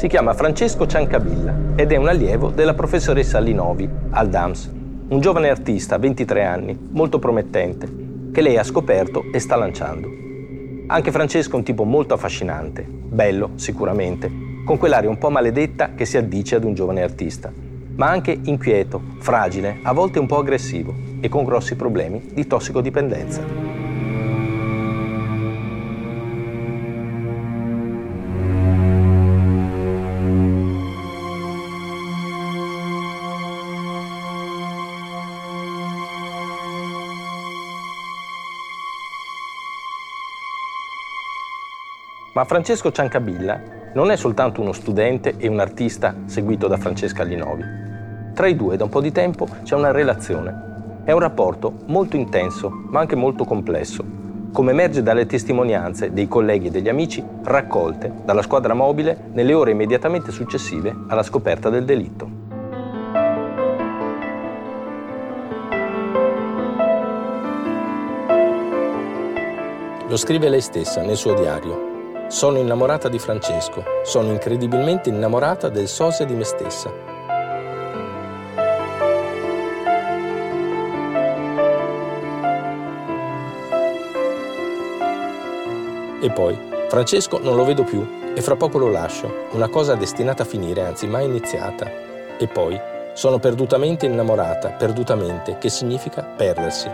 Si 0.00 0.08
chiama 0.08 0.32
Francesco 0.32 0.86
Ciancabilla 0.86 1.74
ed 1.76 1.92
è 1.92 1.96
un 1.96 2.08
allievo 2.08 2.48
della 2.48 2.72
professoressa 2.72 3.38
Linovi 3.38 3.86
al 4.12 4.30
DAMS, 4.30 4.70
un 5.08 5.20
giovane 5.20 5.50
artista, 5.50 5.98
23 5.98 6.42
anni, 6.42 6.88
molto 6.92 7.18
promettente, 7.18 7.86
che 8.32 8.40
lei 8.40 8.56
ha 8.56 8.62
scoperto 8.64 9.24
e 9.30 9.38
sta 9.38 9.56
lanciando. 9.56 10.08
Anche 10.86 11.10
Francesco 11.10 11.52
è 11.52 11.56
un 11.56 11.64
tipo 11.64 11.84
molto 11.84 12.14
affascinante, 12.14 12.82
bello 12.82 13.50
sicuramente, 13.56 14.30
con 14.64 14.78
quell'aria 14.78 15.10
un 15.10 15.18
po' 15.18 15.28
maledetta 15.28 15.90
che 15.94 16.06
si 16.06 16.16
addice 16.16 16.54
ad 16.54 16.64
un 16.64 16.72
giovane 16.72 17.02
artista, 17.02 17.52
ma 17.96 18.08
anche 18.08 18.38
inquieto, 18.44 19.02
fragile, 19.18 19.80
a 19.82 19.92
volte 19.92 20.18
un 20.18 20.26
po' 20.26 20.38
aggressivo 20.38 20.94
e 21.20 21.28
con 21.28 21.44
grossi 21.44 21.76
problemi 21.76 22.30
di 22.32 22.46
tossicodipendenza. 22.46 23.79
Ma 42.32 42.44
Francesco 42.44 42.92
Ciancabilla 42.92 43.60
non 43.94 44.12
è 44.12 44.16
soltanto 44.16 44.60
uno 44.60 44.70
studente 44.70 45.34
e 45.36 45.48
un 45.48 45.58
artista 45.58 46.14
seguito 46.26 46.68
da 46.68 46.76
Francesca 46.76 47.24
Linovi. 47.24 47.64
Tra 48.34 48.46
i 48.46 48.54
due 48.54 48.76
da 48.76 48.84
un 48.84 48.90
po' 48.90 49.00
di 49.00 49.10
tempo 49.10 49.48
c'è 49.64 49.74
una 49.74 49.90
relazione. 49.90 51.02
È 51.02 51.10
un 51.10 51.18
rapporto 51.18 51.78
molto 51.86 52.14
intenso, 52.14 52.70
ma 52.70 53.00
anche 53.00 53.16
molto 53.16 53.44
complesso, 53.44 54.04
come 54.52 54.70
emerge 54.70 55.02
dalle 55.02 55.26
testimonianze 55.26 56.12
dei 56.12 56.28
colleghi 56.28 56.68
e 56.68 56.70
degli 56.70 56.88
amici 56.88 57.20
raccolte 57.42 58.12
dalla 58.24 58.42
squadra 58.42 58.74
mobile 58.74 59.30
nelle 59.32 59.52
ore 59.52 59.72
immediatamente 59.72 60.30
successive 60.30 60.94
alla 61.08 61.24
scoperta 61.24 61.68
del 61.68 61.84
delitto. 61.84 62.38
Lo 70.06 70.16
scrive 70.16 70.48
lei 70.48 70.60
stessa 70.60 71.02
nel 71.02 71.16
suo 71.16 71.34
diario 71.34 71.89
sono 72.30 72.58
innamorata 72.58 73.08
di 73.08 73.18
Francesco, 73.18 73.82
sono 74.04 74.30
incredibilmente 74.30 75.08
innamorata 75.08 75.68
del 75.68 75.88
sosia 75.88 76.24
di 76.24 76.34
me 76.34 76.44
stessa. 76.44 76.88
E 86.22 86.30
poi, 86.30 86.56
Francesco 86.88 87.40
non 87.40 87.56
lo 87.56 87.64
vedo 87.64 87.82
più 87.82 88.06
e 88.32 88.40
fra 88.40 88.54
poco 88.54 88.78
lo 88.78 88.90
lascio, 88.90 89.48
una 89.50 89.68
cosa 89.68 89.96
destinata 89.96 90.44
a 90.44 90.46
finire, 90.46 90.84
anzi 90.84 91.08
mai 91.08 91.24
iniziata. 91.24 91.90
E 92.38 92.46
poi, 92.46 92.80
sono 93.12 93.40
perdutamente 93.40 94.06
innamorata, 94.06 94.68
perdutamente, 94.68 95.58
che 95.58 95.68
significa 95.68 96.22
perdersi. 96.22 96.88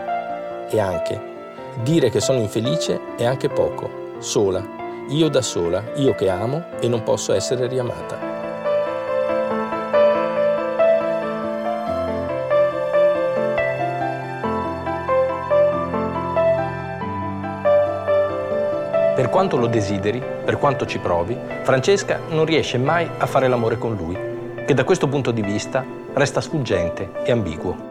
E 0.69 0.79
anche, 0.79 1.35
Dire 1.83 2.09
che 2.09 2.19
sono 2.21 2.39
infelice 2.39 2.99
è 3.17 3.23
anche 3.23 3.49
poco, 3.49 4.15
sola, 4.17 4.76
io 5.09 5.29
da 5.29 5.41
sola, 5.41 5.81
io 5.95 6.13
che 6.15 6.29
amo 6.29 6.65
e 6.81 6.87
non 6.87 7.03
posso 7.03 7.33
essere 7.33 7.67
riamata. 7.67 8.35
Per 19.15 19.29
quanto 19.29 19.57
lo 19.57 19.67
desideri, 19.67 20.21
per 20.43 20.57
quanto 20.59 20.85
ci 20.85 20.99
provi, 20.99 21.37
Francesca 21.63 22.19
non 22.29 22.45
riesce 22.45 22.77
mai 22.77 23.09
a 23.17 23.25
fare 23.25 23.47
l'amore 23.47 23.77
con 23.77 23.95
lui, 23.95 24.17
che 24.65 24.73
da 24.73 24.83
questo 24.83 25.07
punto 25.07 25.31
di 25.31 25.41
vista 25.41 25.85
resta 26.13 26.41
sfuggente 26.41 27.11
e 27.23 27.31
ambiguo. 27.31 27.86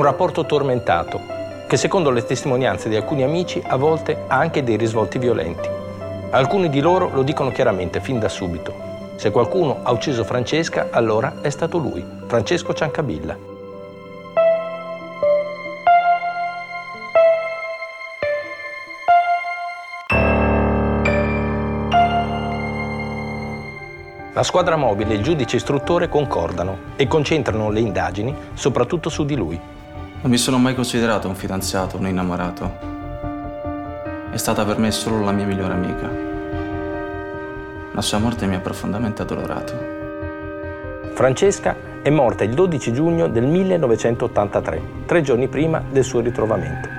Un 0.00 0.06
rapporto 0.06 0.46
tormentato, 0.46 1.20
che 1.66 1.76
secondo 1.76 2.08
le 2.08 2.24
testimonianze 2.24 2.88
di 2.88 2.96
alcuni 2.96 3.22
amici 3.22 3.62
a 3.66 3.76
volte 3.76 4.24
ha 4.28 4.36
anche 4.36 4.64
dei 4.64 4.76
risvolti 4.76 5.18
violenti. 5.18 5.68
Alcuni 6.30 6.70
di 6.70 6.80
loro 6.80 7.10
lo 7.12 7.22
dicono 7.22 7.50
chiaramente 7.50 8.00
fin 8.00 8.18
da 8.18 8.30
subito. 8.30 8.72
Se 9.16 9.30
qualcuno 9.30 9.80
ha 9.82 9.92
ucciso 9.92 10.24
Francesca, 10.24 10.88
allora 10.90 11.42
è 11.42 11.50
stato 11.50 11.76
lui, 11.76 12.02
Francesco 12.26 12.72
Ciancabilla. 12.72 13.36
La 24.32 24.42
squadra 24.42 24.76
mobile 24.76 25.12
e 25.12 25.16
il 25.16 25.22
giudice 25.22 25.56
istruttore 25.56 26.08
concordano 26.08 26.94
e 26.96 27.06
concentrano 27.06 27.68
le 27.68 27.80
indagini 27.80 28.34
soprattutto 28.54 29.10
su 29.10 29.26
di 29.26 29.36
lui. 29.36 29.60
Non 30.22 30.30
mi 30.30 30.36
sono 30.36 30.58
mai 30.58 30.74
considerato 30.74 31.28
un 31.28 31.34
fidanzato, 31.34 31.96
un 31.96 32.06
innamorato. 32.06 32.88
È 34.30 34.36
stata 34.36 34.66
per 34.66 34.76
me 34.76 34.90
solo 34.90 35.24
la 35.24 35.32
mia 35.32 35.46
migliore 35.46 35.72
amica. 35.72 36.10
La 37.92 38.02
sua 38.02 38.18
morte 38.18 38.44
mi 38.44 38.54
ha 38.54 38.60
profondamente 38.60 39.22
addolorato. 39.22 39.72
Francesca 41.14 41.74
è 42.02 42.10
morta 42.10 42.44
il 42.44 42.52
12 42.52 42.92
giugno 42.92 43.28
del 43.28 43.46
1983, 43.46 44.82
tre 45.06 45.22
giorni 45.22 45.48
prima 45.48 45.82
del 45.90 46.04
suo 46.04 46.20
ritrovamento. 46.20 46.90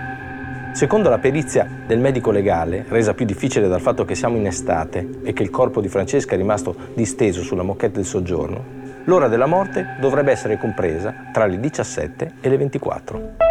Secondo 0.73 1.09
la 1.09 1.19
perizia 1.19 1.69
del 1.85 1.99
medico 1.99 2.31
legale, 2.31 2.85
resa 2.87 3.13
più 3.13 3.25
difficile 3.25 3.67
dal 3.67 3.81
fatto 3.81 4.03
che 4.03 4.15
siamo 4.15 4.37
in 4.37 4.47
estate 4.47 5.19
e 5.21 5.33
che 5.33 5.43
il 5.43 5.51
corpo 5.51 5.79
di 5.79 5.89
Francesca 5.89 6.33
è 6.33 6.37
rimasto 6.37 6.75
disteso 6.95 7.43
sulla 7.43 7.61
moquette 7.61 7.97
del 7.97 8.05
soggiorno, 8.05 8.80
l'ora 9.05 9.27
della 9.27 9.45
morte 9.45 9.95
dovrebbe 9.99 10.31
essere 10.31 10.57
compresa 10.57 11.13
tra 11.31 11.45
le 11.45 11.59
17 11.59 12.33
e 12.41 12.49
le 12.49 12.57
24. 12.57 13.49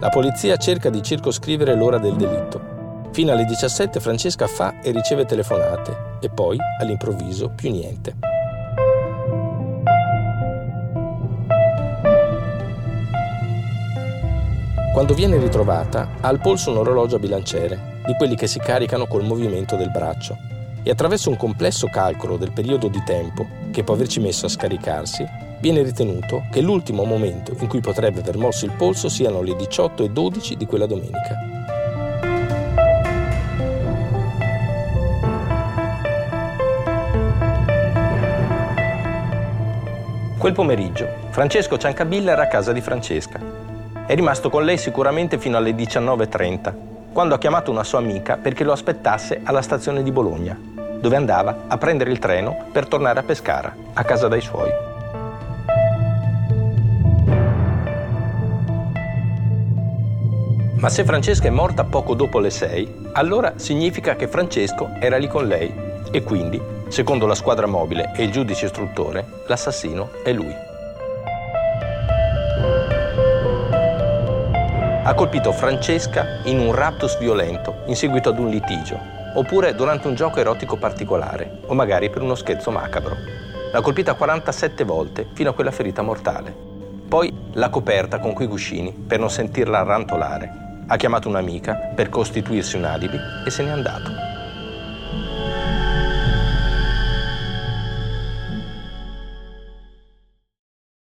La 0.00 0.08
polizia 0.08 0.56
cerca 0.56 0.88
di 0.88 1.02
circoscrivere 1.02 1.74
l'ora 1.74 1.98
del 1.98 2.16
delitto. 2.16 3.08
Fino 3.12 3.32
alle 3.32 3.44
17 3.44 4.00
Francesca 4.00 4.46
fa 4.46 4.80
e 4.80 4.92
riceve 4.92 5.26
telefonate 5.26 6.18
e 6.20 6.30
poi, 6.30 6.56
all'improvviso, 6.80 7.50
più 7.50 7.70
niente. 7.70 8.39
Quando 15.00 15.16
viene 15.16 15.38
ritrovata, 15.38 16.16
ha 16.20 16.28
al 16.28 16.42
polso 16.42 16.70
un 16.70 16.76
orologio 16.76 17.16
a 17.16 17.18
bilanciere, 17.18 18.02
di 18.04 18.12
quelli 18.18 18.36
che 18.36 18.46
si 18.46 18.58
caricano 18.58 19.06
col 19.06 19.24
movimento 19.24 19.74
del 19.74 19.90
braccio, 19.90 20.36
e 20.82 20.90
attraverso 20.90 21.30
un 21.30 21.38
complesso 21.38 21.86
calcolo 21.86 22.36
del 22.36 22.52
periodo 22.52 22.86
di 22.88 23.02
tempo 23.02 23.46
che 23.70 23.82
può 23.82 23.94
averci 23.94 24.20
messo 24.20 24.44
a 24.44 24.50
scaricarsi, 24.50 25.24
viene 25.58 25.80
ritenuto 25.80 26.42
che 26.50 26.60
l'ultimo 26.60 27.04
momento 27.04 27.56
in 27.58 27.66
cui 27.66 27.80
potrebbe 27.80 28.20
aver 28.20 28.36
mosso 28.36 28.66
il 28.66 28.72
polso 28.72 29.08
siano 29.08 29.40
le 29.40 29.56
18 29.56 30.04
e 30.04 30.10
12 30.10 30.56
di 30.58 30.66
quella 30.66 30.84
domenica. 30.84 31.34
Quel 40.36 40.52
pomeriggio, 40.52 41.08
Francesco 41.30 41.78
Ciancabilla 41.78 42.32
era 42.32 42.42
a 42.42 42.48
casa 42.48 42.72
di 42.72 42.82
Francesca 42.82 43.59
è 44.10 44.14
rimasto 44.16 44.50
con 44.50 44.64
lei 44.64 44.76
sicuramente 44.76 45.38
fino 45.38 45.56
alle 45.56 45.70
19.30, 45.70 46.74
quando 47.12 47.36
ha 47.36 47.38
chiamato 47.38 47.70
una 47.70 47.84
sua 47.84 48.00
amica 48.00 48.38
perché 48.38 48.64
lo 48.64 48.72
aspettasse 48.72 49.40
alla 49.44 49.62
stazione 49.62 50.02
di 50.02 50.10
Bologna, 50.10 50.58
dove 50.98 51.14
andava 51.14 51.66
a 51.68 51.78
prendere 51.78 52.10
il 52.10 52.18
treno 52.18 52.64
per 52.72 52.88
tornare 52.88 53.20
a 53.20 53.22
Pescara, 53.22 53.72
a 53.92 54.02
casa 54.02 54.26
dai 54.26 54.40
suoi. 54.40 54.68
Ma 60.74 60.88
se 60.88 61.04
Francesca 61.04 61.46
è 61.46 61.50
morta 61.50 61.84
poco 61.84 62.14
dopo 62.14 62.40
le 62.40 62.50
6, 62.50 63.10
allora 63.12 63.52
significa 63.58 64.16
che 64.16 64.26
Francesco 64.26 64.90
era 64.98 65.18
lì 65.18 65.28
con 65.28 65.46
lei 65.46 65.72
e 66.10 66.24
quindi, 66.24 66.60
secondo 66.88 67.26
la 67.26 67.36
squadra 67.36 67.68
mobile 67.68 68.10
e 68.16 68.24
il 68.24 68.32
giudice 68.32 68.66
istruttore, 68.66 69.24
l'assassino 69.46 70.10
è 70.24 70.32
lui. 70.32 70.69
Ha 75.10 75.14
colpito 75.14 75.50
Francesca 75.50 76.38
in 76.44 76.60
un 76.60 76.72
raptus 76.72 77.18
violento 77.18 77.82
in 77.86 77.96
seguito 77.96 78.28
ad 78.28 78.38
un 78.38 78.48
litigio, 78.48 78.96
oppure 79.34 79.74
durante 79.74 80.06
un 80.06 80.14
gioco 80.14 80.38
erotico 80.38 80.76
particolare, 80.76 81.62
o 81.66 81.74
magari 81.74 82.08
per 82.10 82.22
uno 82.22 82.36
scherzo 82.36 82.70
macabro. 82.70 83.16
L'ha 83.72 83.80
colpita 83.80 84.14
47 84.14 84.84
volte 84.84 85.26
fino 85.32 85.50
a 85.50 85.52
quella 85.52 85.72
ferita 85.72 86.02
mortale. 86.02 86.54
Poi 87.08 87.34
l'ha 87.54 87.70
coperta 87.70 88.20
con 88.20 88.34
quei 88.34 88.46
cuscini 88.46 88.92
per 88.92 89.18
non 89.18 89.30
sentirla 89.30 89.82
rantolare. 89.82 90.84
Ha 90.86 90.96
chiamato 90.96 91.28
un'amica 91.28 91.74
per 91.92 92.08
costituirsi 92.08 92.76
un 92.76 92.84
alibi 92.84 93.18
e 93.44 93.50
se 93.50 93.64
n'è 93.64 93.70
andato. 93.70 94.29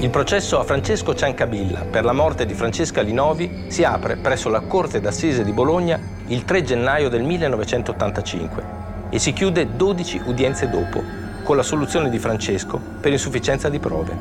Il 0.00 0.08
processo 0.08 0.58
a 0.58 0.64
Francesco 0.64 1.14
Ciancabilla 1.14 1.84
per 1.84 2.04
la 2.04 2.14
morte 2.14 2.46
di 2.46 2.54
Francesca 2.54 3.02
Linovi 3.02 3.64
si 3.66 3.84
apre 3.84 4.16
presso 4.16 4.48
la 4.48 4.60
Corte 4.60 4.98
d'Assise 4.98 5.44
di 5.44 5.52
Bologna 5.52 6.00
il 6.28 6.46
3 6.46 6.62
gennaio 6.62 7.10
del 7.10 7.22
1985 7.22 8.64
e 9.10 9.18
si 9.18 9.34
chiude 9.34 9.76
12 9.76 10.22
udienze 10.24 10.70
dopo, 10.70 11.02
con 11.42 11.54
la 11.54 11.62
soluzione 11.62 12.08
di 12.08 12.18
Francesco 12.18 12.80
per 12.98 13.12
insufficienza 13.12 13.68
di 13.68 13.78
prove. 13.78 14.16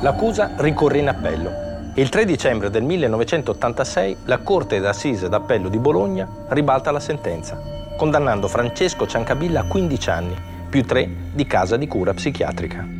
L'accusa 0.00 0.52
ricorre 0.58 0.98
in 0.98 1.08
appello. 1.08 1.50
Il 1.94 2.08
3 2.08 2.24
dicembre 2.24 2.70
del 2.70 2.84
1986 2.84 4.16
la 4.26 4.38
Corte 4.38 4.78
d'Assise 4.78 5.28
d'Appello 5.28 5.68
di 5.68 5.78
Bologna 5.78 6.28
ribalta 6.50 6.92
la 6.92 7.00
sentenza, 7.00 7.85
condannando 7.96 8.48
Francesco 8.48 9.06
Ciancabilla 9.06 9.60
a 9.60 9.64
15 9.64 10.10
anni, 10.10 10.36
più 10.68 10.84
3 10.84 11.08
di 11.32 11.46
casa 11.46 11.76
di 11.76 11.88
cura 11.88 12.14
psichiatrica. 12.14 12.96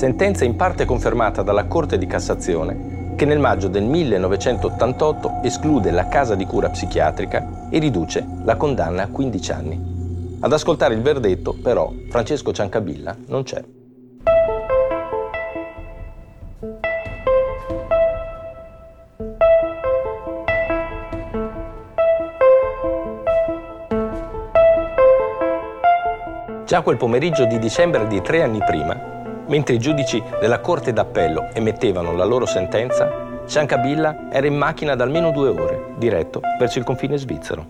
sentenza 0.00 0.46
in 0.46 0.56
parte 0.56 0.86
confermata 0.86 1.42
dalla 1.42 1.66
Corte 1.66 1.98
di 1.98 2.06
Cassazione 2.06 3.12
che 3.16 3.26
nel 3.26 3.38
maggio 3.38 3.68
del 3.68 3.84
1988 3.84 5.40
esclude 5.42 5.90
la 5.90 6.08
casa 6.08 6.34
di 6.34 6.46
cura 6.46 6.70
psichiatrica 6.70 7.68
e 7.68 7.78
riduce 7.78 8.26
la 8.44 8.56
condanna 8.56 9.02
a 9.02 9.08
15 9.08 9.52
anni. 9.52 10.38
Ad 10.40 10.50
ascoltare 10.54 10.94
il 10.94 11.02
verdetto, 11.02 11.52
però, 11.52 11.92
Francesco 12.08 12.50
Ciancabilla 12.50 13.14
non 13.26 13.42
c'è. 13.42 13.62
Già 26.70 26.82
quel 26.82 26.98
pomeriggio 26.98 27.46
di 27.46 27.58
dicembre 27.58 28.06
di 28.06 28.22
tre 28.22 28.42
anni 28.44 28.62
prima, 28.64 28.94
Mentre 29.48 29.74
i 29.74 29.80
giudici 29.80 30.22
della 30.38 30.60
Corte 30.60 30.92
d'Appello 30.92 31.48
emettevano 31.52 32.14
la 32.14 32.24
loro 32.24 32.46
sentenza, 32.46 33.42
Ciancabilla 33.44 34.28
era 34.30 34.46
in 34.46 34.54
macchina 34.54 34.94
da 34.94 35.02
almeno 35.02 35.32
due 35.32 35.48
ore, 35.48 35.94
diretto 35.96 36.40
verso 36.60 36.78
il 36.78 36.84
confine 36.84 37.18
svizzero. 37.18 37.66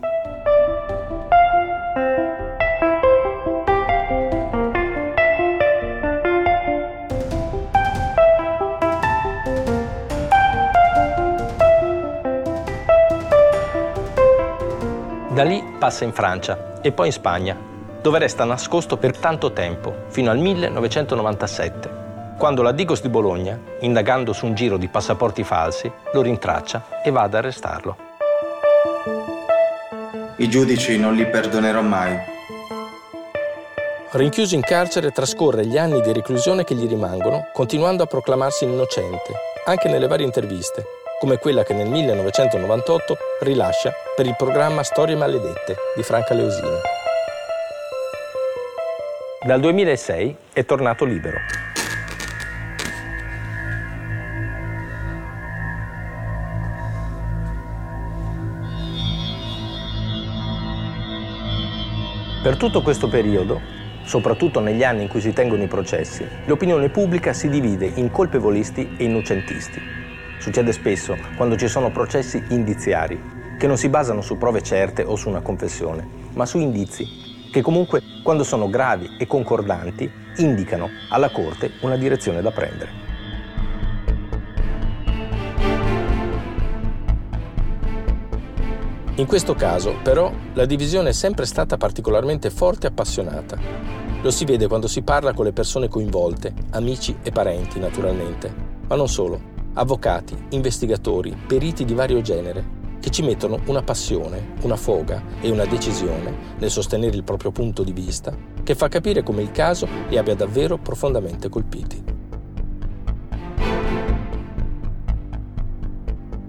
Da 15.33 15.41
lì 15.41 15.63
passa 15.79 16.03
in 16.03 16.13
Francia 16.13 16.79
e 16.83 16.91
poi 16.91 17.07
in 17.07 17.13
Spagna, 17.13 17.70
dove 18.01 18.19
resta 18.19 18.43
nascosto 18.43 18.97
per 18.97 19.15
tanto 19.15 19.51
tempo, 19.51 20.05
fino 20.07 20.31
al 20.31 20.39
1997, 20.39 21.99
quando 22.37 22.63
la 22.63 22.71
Digos 22.71 23.01
di 23.01 23.09
Bologna, 23.09 23.59
indagando 23.81 24.33
su 24.33 24.47
un 24.47 24.55
giro 24.55 24.77
di 24.77 24.87
passaporti 24.87 25.43
falsi, 25.43 25.91
lo 26.11 26.21
rintraccia 26.21 27.03
e 27.03 27.11
va 27.11 27.21
ad 27.21 27.35
arrestarlo. 27.35 27.95
I 30.37 30.49
giudici 30.49 30.97
non 30.97 31.13
li 31.13 31.27
perdonerò 31.27 31.81
mai. 31.81 32.17
Rinchiuso 34.09 34.55
in 34.55 34.61
carcere 34.61 35.11
trascorre 35.11 35.65
gli 35.67 35.77
anni 35.77 36.01
di 36.01 36.11
reclusione 36.11 36.63
che 36.63 36.73
gli 36.73 36.87
rimangono, 36.87 37.49
continuando 37.53 38.03
a 38.03 38.07
proclamarsi 38.07 38.63
innocente, 38.63 39.33
anche 39.65 39.87
nelle 39.87 40.07
varie 40.07 40.25
interviste, 40.25 40.83
come 41.19 41.37
quella 41.37 41.63
che 41.63 41.73
nel 41.73 41.87
1998 41.87 43.17
rilascia 43.41 43.93
per 44.15 44.25
il 44.25 44.35
programma 44.35 44.81
Storie 44.81 45.15
maledette 45.15 45.77
di 45.95 46.01
Franca 46.01 46.33
Leosini. 46.33 47.00
Dal 49.43 49.59
2006 49.59 50.37
è 50.53 50.65
tornato 50.65 51.03
libero. 51.03 51.37
Per 62.43 62.55
tutto 62.55 62.83
questo 62.83 63.09
periodo, 63.09 63.59
soprattutto 64.03 64.59
negli 64.59 64.83
anni 64.83 65.01
in 65.01 65.07
cui 65.07 65.21
si 65.21 65.33
tengono 65.33 65.63
i 65.63 65.67
processi, 65.67 66.23
l'opinione 66.45 66.89
pubblica 66.89 67.33
si 67.33 67.49
divide 67.49 67.87
in 67.95 68.11
colpevolisti 68.11 68.93
e 68.95 69.05
innocentisti. 69.05 69.81
Succede 70.37 70.71
spesso 70.71 71.17
quando 71.35 71.57
ci 71.57 71.67
sono 71.67 71.89
processi 71.89 72.43
indiziari, 72.49 73.19
che 73.57 73.65
non 73.65 73.77
si 73.77 73.89
basano 73.89 74.21
su 74.21 74.37
prove 74.37 74.61
certe 74.61 75.01
o 75.01 75.15
su 75.15 75.29
una 75.29 75.41
confessione, 75.41 76.07
ma 76.33 76.45
su 76.45 76.59
indizi 76.59 77.30
che 77.51 77.61
comunque 77.61 78.01
quando 78.23 78.43
sono 78.43 78.69
gravi 78.69 79.17
e 79.19 79.27
concordanti 79.27 80.09
indicano 80.37 80.89
alla 81.09 81.29
Corte 81.29 81.73
una 81.81 81.97
direzione 81.97 82.41
da 82.41 82.51
prendere. 82.51 83.09
In 89.15 89.27
questo 89.27 89.53
caso, 89.53 89.97
però, 90.01 90.31
la 90.53 90.65
divisione 90.65 91.09
è 91.09 91.13
sempre 91.13 91.45
stata 91.45 91.77
particolarmente 91.77 92.49
forte 92.49 92.87
e 92.87 92.89
appassionata. 92.89 93.57
Lo 94.21 94.31
si 94.31 94.45
vede 94.45 94.67
quando 94.67 94.87
si 94.87 95.03
parla 95.03 95.33
con 95.33 95.45
le 95.45 95.51
persone 95.51 95.89
coinvolte, 95.89 96.53
amici 96.71 97.17
e 97.21 97.31
parenti 97.31 97.77
naturalmente, 97.77 98.51
ma 98.87 98.95
non 98.95 99.09
solo, 99.09 99.39
avvocati, 99.73 100.35
investigatori, 100.49 101.35
periti 101.45 101.85
di 101.85 101.93
vario 101.93 102.21
genere, 102.21 102.79
che 103.01 103.09
ci 103.09 103.23
mettono 103.23 103.59
una 103.65 103.81
passione, 103.81 104.53
una 104.61 104.77
foga 104.77 105.21
e 105.41 105.49
una 105.49 105.65
decisione 105.65 106.55
nel 106.59 106.69
sostenere 106.69 107.17
il 107.17 107.23
proprio 107.23 107.51
punto 107.51 107.83
di 107.83 107.91
vista 107.91 108.33
che 108.63 108.75
fa 108.75 108.87
capire 108.87 109.23
come 109.23 109.41
il 109.41 109.51
caso 109.51 109.87
li 110.07 110.17
abbia 110.17 110.35
davvero 110.35 110.77
profondamente 110.77 111.49
colpiti. 111.49 112.01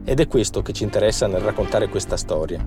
Ed 0.04 0.20
è 0.20 0.28
questo 0.28 0.62
che 0.62 0.72
ci 0.72 0.84
interessa 0.84 1.26
nel 1.26 1.40
raccontare 1.40 1.88
questa 1.88 2.16
storia, 2.16 2.64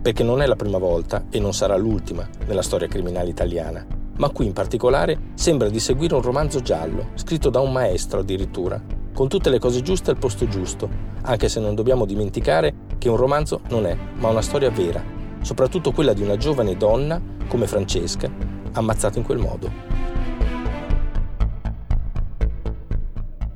perché 0.00 0.22
non 0.22 0.40
è 0.40 0.46
la 0.46 0.54
prima 0.54 0.78
volta 0.78 1.24
e 1.28 1.40
non 1.40 1.52
sarà 1.52 1.76
l'ultima 1.76 2.28
nella 2.46 2.62
storia 2.62 2.86
criminale 2.86 3.30
italiana, 3.30 3.84
ma 4.16 4.30
qui 4.30 4.46
in 4.46 4.52
particolare 4.52 5.18
sembra 5.34 5.68
di 5.68 5.80
seguire 5.80 6.14
un 6.14 6.22
romanzo 6.22 6.60
giallo, 6.60 7.08
scritto 7.14 7.50
da 7.50 7.58
un 7.58 7.72
maestro 7.72 8.20
addirittura, 8.20 8.80
con 9.12 9.28
tutte 9.28 9.50
le 9.50 9.58
cose 9.58 9.80
giuste 9.80 10.10
al 10.10 10.18
posto 10.18 10.46
giusto, 10.46 10.88
anche 11.22 11.48
se 11.48 11.58
non 11.58 11.74
dobbiamo 11.74 12.04
dimenticare 12.04 12.74
che 12.98 13.08
un 13.08 13.16
romanzo 13.16 13.60
non 13.68 13.86
è, 13.86 13.96
ma 14.14 14.28
una 14.28 14.42
storia 14.42 14.70
vera, 14.70 15.02
soprattutto 15.40 15.92
quella 15.92 16.12
di 16.12 16.22
una 16.22 16.36
giovane 16.36 16.76
donna 16.76 17.20
come 17.48 17.66
Francesca, 17.66 18.30
ammazzata 18.72 19.18
in 19.18 19.24
quel 19.24 19.38
modo. 19.38 19.70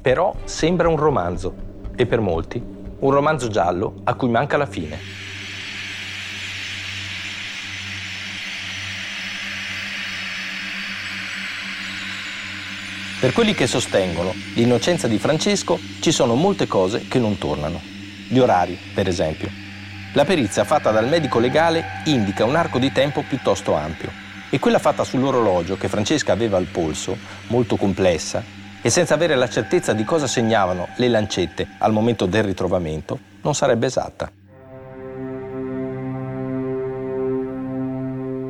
Però 0.00 0.34
sembra 0.44 0.88
un 0.88 0.96
romanzo, 0.96 1.54
e 1.94 2.06
per 2.06 2.20
molti 2.20 2.62
un 3.00 3.10
romanzo 3.10 3.48
giallo 3.48 4.00
a 4.04 4.14
cui 4.14 4.28
manca 4.28 4.56
la 4.56 4.66
fine. 4.66 4.98
Per 13.20 13.32
quelli 13.32 13.52
che 13.52 13.66
sostengono 13.66 14.32
l'innocenza 14.54 15.08
di 15.08 15.18
Francesco 15.18 15.78
ci 16.00 16.12
sono 16.12 16.36
molte 16.36 16.68
cose 16.68 17.08
che 17.08 17.18
non 17.18 17.36
tornano. 17.36 17.97
Gli 18.28 18.38
orari, 18.38 18.78
per 18.94 19.08
esempio. 19.08 19.48
La 20.12 20.24
perizia 20.24 20.64
fatta 20.64 20.90
dal 20.90 21.08
medico 21.08 21.38
legale 21.38 22.02
indica 22.04 22.44
un 22.44 22.56
arco 22.56 22.78
di 22.78 22.92
tempo 22.92 23.22
piuttosto 23.26 23.74
ampio 23.74 24.10
e 24.50 24.58
quella 24.58 24.78
fatta 24.78 25.04
sull'orologio 25.04 25.76
che 25.76 25.88
Francesca 25.88 26.32
aveva 26.32 26.56
al 26.56 26.66
polso, 26.66 27.16
molto 27.48 27.76
complessa, 27.76 28.42
e 28.80 28.90
senza 28.90 29.14
avere 29.14 29.34
la 29.34 29.48
certezza 29.48 29.92
di 29.92 30.04
cosa 30.04 30.26
segnavano 30.26 30.88
le 30.96 31.08
lancette 31.08 31.68
al 31.78 31.92
momento 31.92 32.26
del 32.26 32.44
ritrovamento, 32.44 33.18
non 33.42 33.54
sarebbe 33.54 33.86
esatta. 33.86 34.30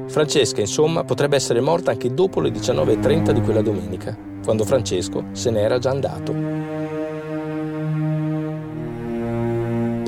Francesca, 0.09 0.61
insomma, 0.61 1.05
potrebbe 1.05 1.37
essere 1.37 1.61
morta 1.61 1.91
anche 1.91 2.13
dopo 2.13 2.41
le 2.41 2.51
19.30 2.51 3.31
di 3.31 3.41
quella 3.41 3.63
domenica 3.63 4.17
quando 4.43 4.65
Francesco 4.65 5.27
se 5.33 5.51
n'era 5.51 5.79
già 5.79 5.91
andato. 5.91 6.68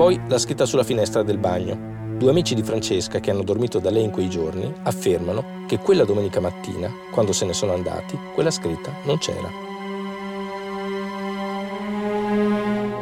Poi 0.01 0.19
la 0.29 0.39
scritta 0.39 0.65
sulla 0.65 0.83
finestra 0.83 1.23
del 1.23 1.37
bagno. 1.37 2.17
Due 2.17 2.31
amici 2.31 2.55
di 2.55 2.63
Francesca 2.63 3.21
che 3.21 3.31
hanno 3.31 3.43
dormito 3.43 3.81
da 3.81 3.91
lei 3.91 4.03
in 4.03 4.11
quei 4.11 4.31
giorni 4.31 4.73
affermano 4.85 5.67
che 5.67 5.77
quella 5.77 6.07
domenica 6.07 6.41
mattina, 6.41 6.91
quando 7.13 7.35
se 7.35 7.45
ne 7.45 7.53
sono 7.53 7.75
andati, 7.75 8.19
quella 8.33 8.51
scritta 8.51 8.91
non 9.05 9.19
c'era. 9.19 9.51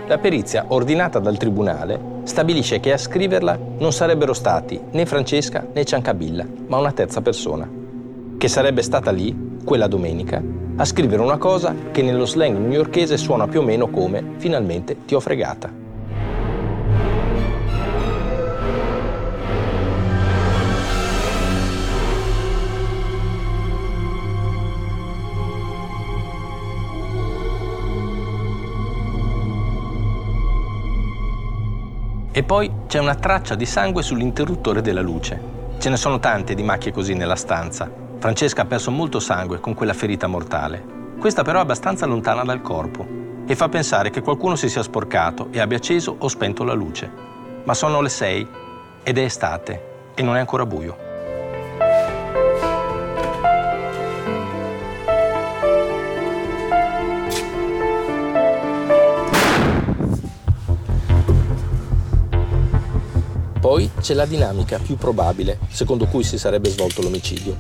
La 0.08 0.18
perizia 0.18 0.64
ordinata 0.66 1.20
dal 1.20 1.36
tribunale 1.36 2.00
stabilisce 2.24 2.80
che 2.80 2.92
a 2.92 2.98
scriverla 2.98 3.56
non 3.78 3.92
sarebbero 3.92 4.32
stati 4.32 4.80
né 4.90 5.06
Francesca 5.06 5.68
né 5.72 5.84
Ciancabilla, 5.84 6.44
ma 6.66 6.78
una 6.78 6.90
terza 6.90 7.20
persona, 7.20 7.70
che 8.36 8.48
sarebbe 8.48 8.82
stata 8.82 9.12
lì, 9.12 9.60
quella 9.62 9.86
domenica, 9.86 10.42
a 10.74 10.84
scrivere 10.84 11.22
una 11.22 11.38
cosa 11.38 11.76
che 11.92 12.02
nello 12.02 12.26
slang 12.26 12.56
newyorkese 12.56 13.16
suona 13.16 13.46
più 13.46 13.60
o 13.60 13.62
meno 13.62 13.86
come 13.86 14.32
finalmente 14.38 15.04
ti 15.04 15.14
ho 15.14 15.20
fregata. 15.20 15.86
E 32.38 32.44
poi 32.44 32.72
c'è 32.86 33.00
una 33.00 33.16
traccia 33.16 33.56
di 33.56 33.66
sangue 33.66 34.00
sull'interruttore 34.00 34.80
della 34.80 35.00
luce. 35.00 35.40
Ce 35.78 35.90
ne 35.90 35.96
sono 35.96 36.20
tante 36.20 36.54
di 36.54 36.62
macchie 36.62 36.92
così 36.92 37.14
nella 37.14 37.34
stanza. 37.34 37.90
Francesca 38.20 38.62
ha 38.62 38.64
perso 38.64 38.92
molto 38.92 39.18
sangue 39.18 39.58
con 39.58 39.74
quella 39.74 39.92
ferita 39.92 40.28
mortale. 40.28 41.16
Questa 41.18 41.42
però 41.42 41.58
è 41.58 41.62
abbastanza 41.62 42.06
lontana 42.06 42.44
dal 42.44 42.62
corpo 42.62 43.04
e 43.44 43.56
fa 43.56 43.68
pensare 43.68 44.10
che 44.10 44.22
qualcuno 44.22 44.54
si 44.54 44.68
sia 44.68 44.84
sporcato 44.84 45.48
e 45.50 45.58
abbia 45.58 45.78
acceso 45.78 46.14
o 46.16 46.28
spento 46.28 46.62
la 46.62 46.74
luce. 46.74 47.10
Ma 47.64 47.74
sono 47.74 48.00
le 48.00 48.08
6 48.08 48.48
ed 49.02 49.18
è 49.18 49.22
estate 49.22 50.12
e 50.14 50.22
non 50.22 50.36
è 50.36 50.38
ancora 50.38 50.64
buio. 50.64 51.07
Poi 63.68 63.90
c'è 64.00 64.14
la 64.14 64.24
dinamica 64.24 64.78
più 64.78 64.96
probabile, 64.96 65.58
secondo 65.68 66.06
cui 66.06 66.24
si 66.24 66.38
sarebbe 66.38 66.70
svolto 66.70 67.02
l'omicidio. 67.02 67.54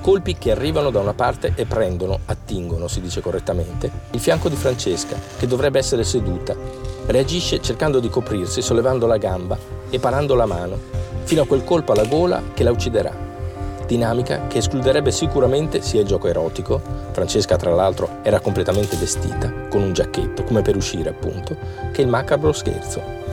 Colpi 0.00 0.38
che 0.38 0.50
arrivano 0.50 0.88
da 0.88 1.00
una 1.00 1.12
parte 1.12 1.52
e 1.54 1.66
prendono, 1.66 2.20
attingono, 2.24 2.88
si 2.88 3.02
dice 3.02 3.20
correttamente, 3.20 3.90
il 4.12 4.20
fianco 4.20 4.48
di 4.48 4.56
Francesca, 4.56 5.18
che 5.36 5.46
dovrebbe 5.46 5.78
essere 5.78 6.02
seduta. 6.02 6.56
Reagisce 7.04 7.60
cercando 7.60 8.00
di 8.00 8.08
coprirsi, 8.08 8.62
sollevando 8.62 9.06
la 9.06 9.18
gamba 9.18 9.58
e 9.90 9.98
parando 9.98 10.34
la 10.34 10.46
mano, 10.46 10.78
fino 11.24 11.42
a 11.42 11.46
quel 11.46 11.62
colpo 11.62 11.92
alla 11.92 12.06
gola 12.06 12.42
che 12.54 12.62
la 12.62 12.70
ucciderà. 12.70 13.14
Dinamica 13.86 14.46
che 14.46 14.56
escluderebbe 14.56 15.12
sicuramente 15.12 15.82
sia 15.82 16.00
il 16.00 16.06
gioco 16.06 16.26
erotico, 16.26 16.80
Francesca 17.12 17.56
tra 17.56 17.74
l'altro 17.74 18.20
era 18.22 18.40
completamente 18.40 18.96
vestita, 18.96 19.52
con 19.68 19.82
un 19.82 19.92
giacchetto, 19.92 20.42
come 20.42 20.62
per 20.62 20.74
uscire 20.74 21.10
appunto, 21.10 21.54
che 21.92 22.00
il 22.00 22.08
macabro 22.08 22.50
scherzo. 22.54 23.23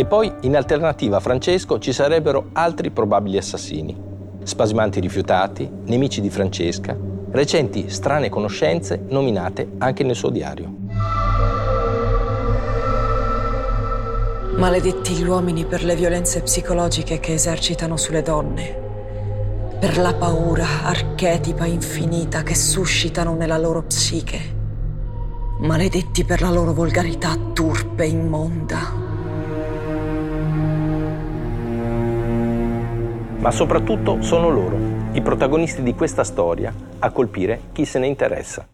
E 0.00 0.04
poi, 0.04 0.32
in 0.42 0.54
alternativa 0.54 1.16
a 1.16 1.20
Francesco, 1.20 1.80
ci 1.80 1.92
sarebbero 1.92 2.50
altri 2.52 2.92
probabili 2.92 3.36
assassini. 3.36 4.00
Spasimanti 4.44 5.00
rifiutati, 5.00 5.68
nemici 5.86 6.20
di 6.20 6.30
Francesca, 6.30 6.96
recenti 7.32 7.90
strane 7.90 8.28
conoscenze 8.28 9.02
nominate 9.08 9.72
anche 9.78 10.04
nel 10.04 10.14
suo 10.14 10.30
diario. 10.30 10.72
Maledetti 14.54 15.14
gli 15.14 15.26
uomini 15.26 15.64
per 15.64 15.82
le 15.82 15.96
violenze 15.96 16.42
psicologiche 16.42 17.18
che 17.18 17.32
esercitano 17.32 17.96
sulle 17.96 18.22
donne, 18.22 18.80
per 19.80 19.98
la 19.98 20.14
paura 20.14 20.84
archetipa 20.84 21.66
infinita 21.66 22.44
che 22.44 22.54
suscitano 22.54 23.34
nella 23.34 23.58
loro 23.58 23.82
psiche, 23.82 24.38
maledetti 25.58 26.22
per 26.22 26.40
la 26.40 26.50
loro 26.50 26.72
volgarità 26.72 27.36
turpe 27.52 28.04
e 28.04 28.10
immonda. 28.10 29.07
Ma 33.38 33.50
soprattutto 33.50 34.22
sono 34.22 34.50
loro, 34.50 34.78
i 35.12 35.22
protagonisti 35.22 35.82
di 35.82 35.94
questa 35.94 36.24
storia, 36.24 36.72
a 36.98 37.10
colpire 37.10 37.70
chi 37.72 37.84
se 37.84 37.98
ne 37.98 38.06
interessa. 38.06 38.66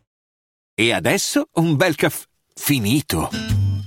E 0.74 0.92
adesso 0.92 1.48
un 1.54 1.76
bel 1.76 1.94
caffè 1.94 2.26
finito. 2.54 3.28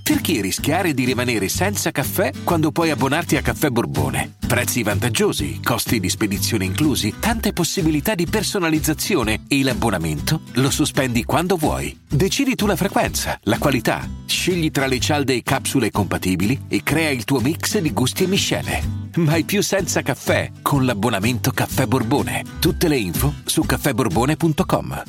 Perché 0.04 0.40
rischiare 0.40 0.94
di 0.94 1.04
rimanere 1.04 1.50
senza 1.50 1.92
caffè 1.92 2.32
quando 2.46 2.72
puoi 2.72 2.92
abbonarti 2.92 3.36
a 3.36 3.42
Caffè 3.42 3.70
Borbone? 3.70 4.36
Prezzi 4.48 4.82
vantaggiosi, 4.82 5.60
costi 5.62 6.00
di 6.00 6.08
spedizione 6.08 6.64
inclusi, 6.64 7.16
tante 7.20 7.52
possibilità 7.52 8.16
di 8.16 8.26
personalizzazione 8.26 9.44
e 9.50 9.62
l'abbonamento 9.64 10.44
lo 10.54 10.70
sospendi 10.70 11.26
quando 11.26 11.58
vuoi. 11.58 12.06
Decidi 12.08 12.56
tu 12.56 12.66
la 12.68 12.78
frequenza, 12.78 13.38
la 13.44 13.58
qualità, 13.58 14.08
scegli 14.26 14.72
tra 14.72 14.88
le 14.88 15.00
cialde 15.00 15.34
e 15.34 15.44
capsule 15.44 15.92
compatibili 15.92 16.64
e 16.70 16.84
crea 16.84 17.10
il 17.10 17.26
tuo 17.26 17.42
mix 17.42 17.78
di 17.78 17.92
gusti 17.92 18.24
e 18.24 18.28
miscele. 18.28 19.07
Mai 19.18 19.46
più 19.46 19.64
senza 19.64 20.04
caffè 20.04 20.52
con 20.62 20.86
l'abbonamento 20.86 21.50
Caffè 21.50 21.88
Borbone. 21.88 22.44
Tutte 22.60 22.88
le 22.88 22.98
info 22.98 23.34
su 23.46 23.64
caffèborbone.com. 23.64 25.04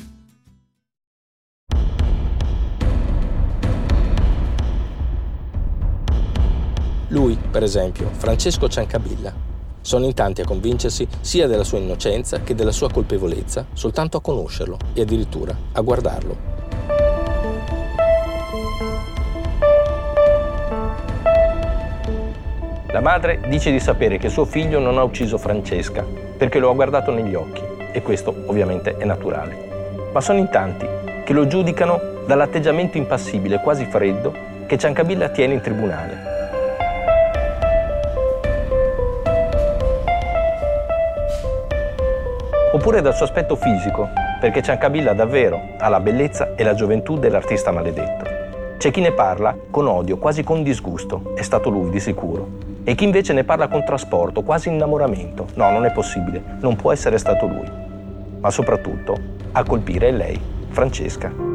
Lui, 7.09 7.37
per 7.51 7.61
esempio, 7.61 8.09
Francesco 8.17 8.67
Ciancabilla. 8.67 9.31
Sono 9.81 10.05
in 10.05 10.15
tanti 10.15 10.41
a 10.41 10.45
convincersi 10.45 11.07
sia 11.21 11.45
della 11.45 11.63
sua 11.63 11.77
innocenza 11.77 12.41
che 12.41 12.55
della 12.55 12.71
sua 12.71 12.89
colpevolezza 12.89 13.67
soltanto 13.73 14.17
a 14.17 14.21
conoscerlo 14.21 14.79
e 14.93 15.01
addirittura 15.01 15.55
a 15.73 15.81
guardarlo. 15.81 16.48
La 22.91 23.01
madre 23.01 23.39
dice 23.47 23.69
di 23.69 23.79
sapere 23.79 24.17
che 24.17 24.29
suo 24.29 24.45
figlio 24.45 24.79
non 24.79 24.97
ha 24.97 25.03
ucciso 25.03 25.37
Francesca 25.37 26.03
perché 26.35 26.57
lo 26.57 26.71
ha 26.71 26.73
guardato 26.73 27.11
negli 27.11 27.35
occhi 27.35 27.61
e 27.91 28.01
questo 28.01 28.33
ovviamente 28.47 28.97
è 28.97 29.05
naturale. 29.05 30.09
Ma 30.11 30.19
sono 30.21 30.39
in 30.39 30.49
tanti 30.49 30.87
che 31.23 31.33
lo 31.33 31.45
giudicano 31.45 31.99
dall'atteggiamento 32.25 32.97
impassibile, 32.97 33.61
quasi 33.61 33.85
freddo, 33.85 34.33
che 34.65 34.75
Ciancabilla 34.75 35.29
tiene 35.29 35.53
in 35.53 35.61
tribunale. 35.61 36.17
Oppure 42.73 43.01
dal 43.01 43.13
suo 43.13 43.25
aspetto 43.25 43.55
fisico, 43.55 44.09
perché 44.39 44.63
Ciancabilla 44.63 45.13
davvero 45.13 45.61
ha 45.77 45.89
la 45.89 45.99
bellezza 45.99 46.55
e 46.55 46.63
la 46.63 46.73
gioventù 46.73 47.19
dell'artista 47.19 47.69
maledetto. 47.69 48.25
C'è 48.79 48.89
chi 48.89 49.01
ne 49.01 49.11
parla 49.11 49.55
con 49.69 49.85
odio, 49.85 50.17
quasi 50.17 50.43
con 50.43 50.63
disgusto, 50.63 51.33
è 51.35 51.43
stato 51.43 51.69
lui 51.69 51.91
di 51.91 51.99
sicuro 51.99 52.69
e 52.83 52.95
chi 52.95 53.03
invece 53.03 53.33
ne 53.33 53.43
parla 53.43 53.67
con 53.67 53.83
trasporto, 53.83 54.41
quasi 54.41 54.69
innamoramento. 54.69 55.47
No, 55.55 55.69
non 55.71 55.85
è 55.85 55.91
possibile, 55.91 56.41
non 56.61 56.75
può 56.75 56.91
essere 56.91 57.17
stato 57.17 57.45
lui. 57.45 57.69
Ma 58.39 58.49
soprattutto, 58.49 59.17
a 59.51 59.63
colpire 59.63 60.09
è 60.09 60.11
lei, 60.11 60.39
Francesca. 60.69 61.47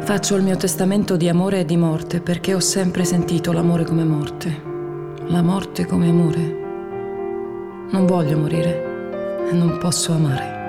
Faccio 0.00 0.36
il 0.36 0.42
mio 0.42 0.56
testamento 0.56 1.16
di 1.16 1.28
amore 1.28 1.60
e 1.60 1.64
di 1.64 1.76
morte 1.76 2.20
perché 2.20 2.54
ho 2.54 2.60
sempre 2.60 3.04
sentito 3.04 3.52
l'amore 3.52 3.84
come 3.84 4.04
morte, 4.04 4.62
la 5.26 5.42
morte 5.42 5.86
come 5.86 6.08
amore. 6.08 6.60
Non 7.90 8.06
voglio 8.06 8.36
morire 8.36 9.48
e 9.50 9.54
non 9.54 9.78
posso 9.78 10.12
amare. 10.12 10.61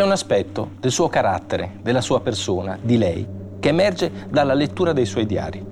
C'è 0.00 0.06
un 0.06 0.12
aspetto 0.12 0.70
del 0.80 0.92
suo 0.92 1.08
carattere, 1.08 1.72
della 1.82 2.00
sua 2.00 2.22
persona, 2.22 2.78
di 2.80 2.96
lei, 2.96 3.26
che 3.60 3.68
emerge 3.68 4.10
dalla 4.30 4.54
lettura 4.54 4.94
dei 4.94 5.04
suoi 5.04 5.26
diari. 5.26 5.62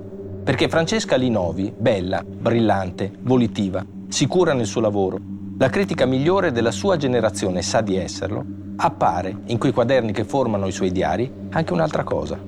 Perché 0.45 0.69
Francesca 0.69 1.17
Linovi, 1.17 1.73
bella, 1.75 2.23
brillante, 2.23 3.11
volitiva, 3.21 3.83
sicura 4.09 4.53
nel 4.53 4.67
suo 4.67 4.83
lavoro, 4.83 5.19
la 5.57 5.71
critica 5.71 6.05
migliore 6.05 6.53
della 6.53 6.73
sua 6.73 6.99
generazione 6.99 7.62
sa 7.62 7.81
di 7.81 7.97
esserlo, 7.97 8.45
appare 8.77 9.35
in 9.47 9.57
quei 9.57 9.73
quaderni 9.73 10.12
che 10.12 10.25
formano 10.25 10.67
i 10.67 10.73
suoi 10.73 10.93
diari 10.93 11.33
anche 11.49 11.73
un'altra 11.73 12.05
cosa. 12.05 12.38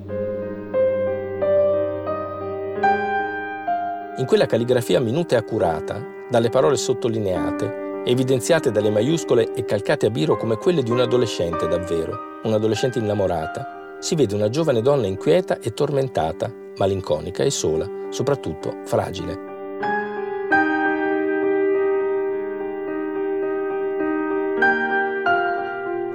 In 4.17 4.25
quella 4.27 4.45
calligrafia 4.45 4.99
minuta 4.99 5.33
e 5.33 5.39
accurata, 5.39 5.99
dalle 6.29 6.49
parole 6.49 6.77
sottolineate, 6.77 7.89
evidenziate 8.05 8.71
dalle 8.71 8.89
maiuscole 8.89 9.53
e 9.53 9.63
calcate 9.63 10.07
a 10.07 10.09
biro 10.09 10.35
come 10.35 10.57
quelle 10.57 10.81
di 10.81 10.91
un 10.91 10.99
adolescente 10.99 11.67
davvero, 11.67 12.39
un'adolescente 12.43 12.99
innamorata, 12.99 13.97
si 13.99 14.15
vede 14.15 14.33
una 14.33 14.49
giovane 14.49 14.81
donna 14.81 15.05
inquieta 15.05 15.59
e 15.59 15.73
tormentata, 15.73 16.51
malinconica 16.77 17.43
e 17.43 17.51
sola, 17.51 17.87
soprattutto 18.09 18.77
fragile. 18.85 19.49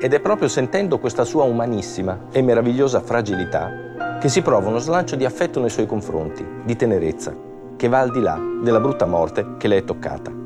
Ed 0.01 0.13
è 0.13 0.21
proprio 0.21 0.49
sentendo 0.49 0.99
questa 0.99 1.25
sua 1.25 1.45
umanissima 1.45 2.27
e 2.31 2.43
meravigliosa 2.43 3.01
fragilità 3.01 4.19
che 4.21 4.29
si 4.29 4.43
prova 4.43 4.69
uno 4.69 4.79
slancio 4.79 5.17
di 5.17 5.25
affetto 5.25 5.61
nei 5.61 5.71
suoi 5.71 5.87
confronti, 5.87 6.45
di 6.65 6.77
tenerezza, 6.77 7.35
che 7.77 7.89
va 7.89 8.01
al 8.01 8.11
di 8.11 8.21
là 8.21 8.39
della 8.63 8.81
brutta 8.81 9.07
morte 9.07 9.57
che 9.59 9.69
le 9.69 9.79
è 9.79 9.85
toccata. 9.85 10.46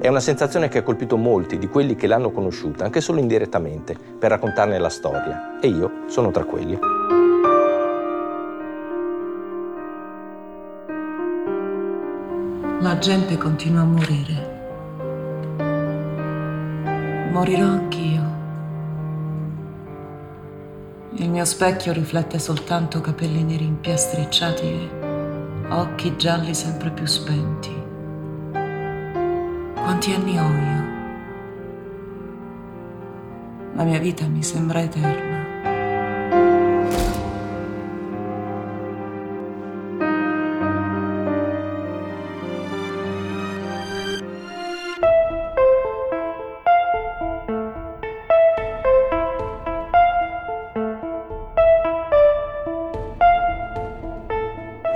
È 0.00 0.08
una 0.08 0.20
sensazione 0.20 0.68
che 0.68 0.78
ha 0.78 0.82
colpito 0.82 1.18
molti 1.18 1.58
di 1.58 1.68
quelli 1.68 1.94
che 1.94 2.06
l'hanno 2.06 2.30
conosciuta, 2.30 2.84
anche 2.84 3.02
solo 3.02 3.20
indirettamente, 3.20 3.94
per 4.18 4.30
raccontarne 4.30 4.78
la 4.78 4.88
storia. 4.88 5.60
E 5.60 5.68
io 5.68 6.04
sono 6.06 6.30
tra 6.30 6.42
quelli. 6.44 6.78
La 12.80 12.96
gente 12.98 13.36
continua 13.36 13.82
a 13.82 13.84
morire. 13.84 14.58
Morirò 17.30 17.66
anch'io. 17.66 18.22
Il 21.16 21.28
mio 21.28 21.44
specchio 21.44 21.92
riflette 21.92 22.38
soltanto 22.38 23.02
capelli 23.02 23.42
neri 23.42 23.66
impiastricciati 23.66 24.66
e 24.66 24.90
occhi 25.68 26.16
gialli 26.16 26.54
sempre 26.54 26.88
più 26.90 27.04
spenti 27.04 27.79
Quanti 29.90 30.12
anni 30.12 30.38
ho 30.38 30.44
io? 30.44 30.84
La 33.74 33.82
mia 33.82 33.98
vita 33.98 34.24
mi 34.28 34.40
sembra 34.40 34.80
eterna. 34.80 35.38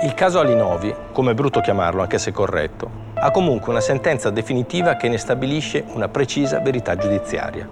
Il 0.03 0.13
caso 0.13 0.39
Alinovi, 0.39 0.95
come 1.11 1.31
è 1.31 1.33
brutto 1.33 1.59
chiamarlo 1.59 2.01
anche 2.01 2.17
se 2.17 2.31
corretto, 2.31 3.05
ha 3.25 3.31
comunque 3.31 3.71
una 3.71 3.81
sentenza 3.81 4.29
definitiva 4.29 4.97
che 4.97 5.09
ne 5.09 5.17
stabilisce 5.17 5.83
una 5.93 6.07
precisa 6.07 6.59
verità 6.59 6.95
giudiziaria. 6.95 7.67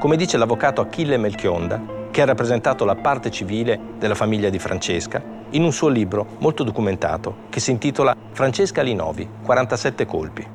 Come 0.00 0.16
dice 0.16 0.38
l'avvocato 0.38 0.80
Achille 0.80 1.18
Melchionda, 1.18 1.78
che 2.10 2.22
ha 2.22 2.24
rappresentato 2.24 2.86
la 2.86 2.94
parte 2.94 3.30
civile 3.30 3.78
della 3.98 4.14
famiglia 4.14 4.48
di 4.48 4.58
Francesca, 4.58 5.22
in 5.50 5.62
un 5.62 5.72
suo 5.72 5.88
libro 5.88 6.36
molto 6.38 6.64
documentato 6.64 7.36
che 7.50 7.60
si 7.60 7.70
intitola 7.70 8.16
Francesca 8.32 8.80
Alinovi, 8.80 9.28
47 9.42 10.06
colpi. 10.06 10.46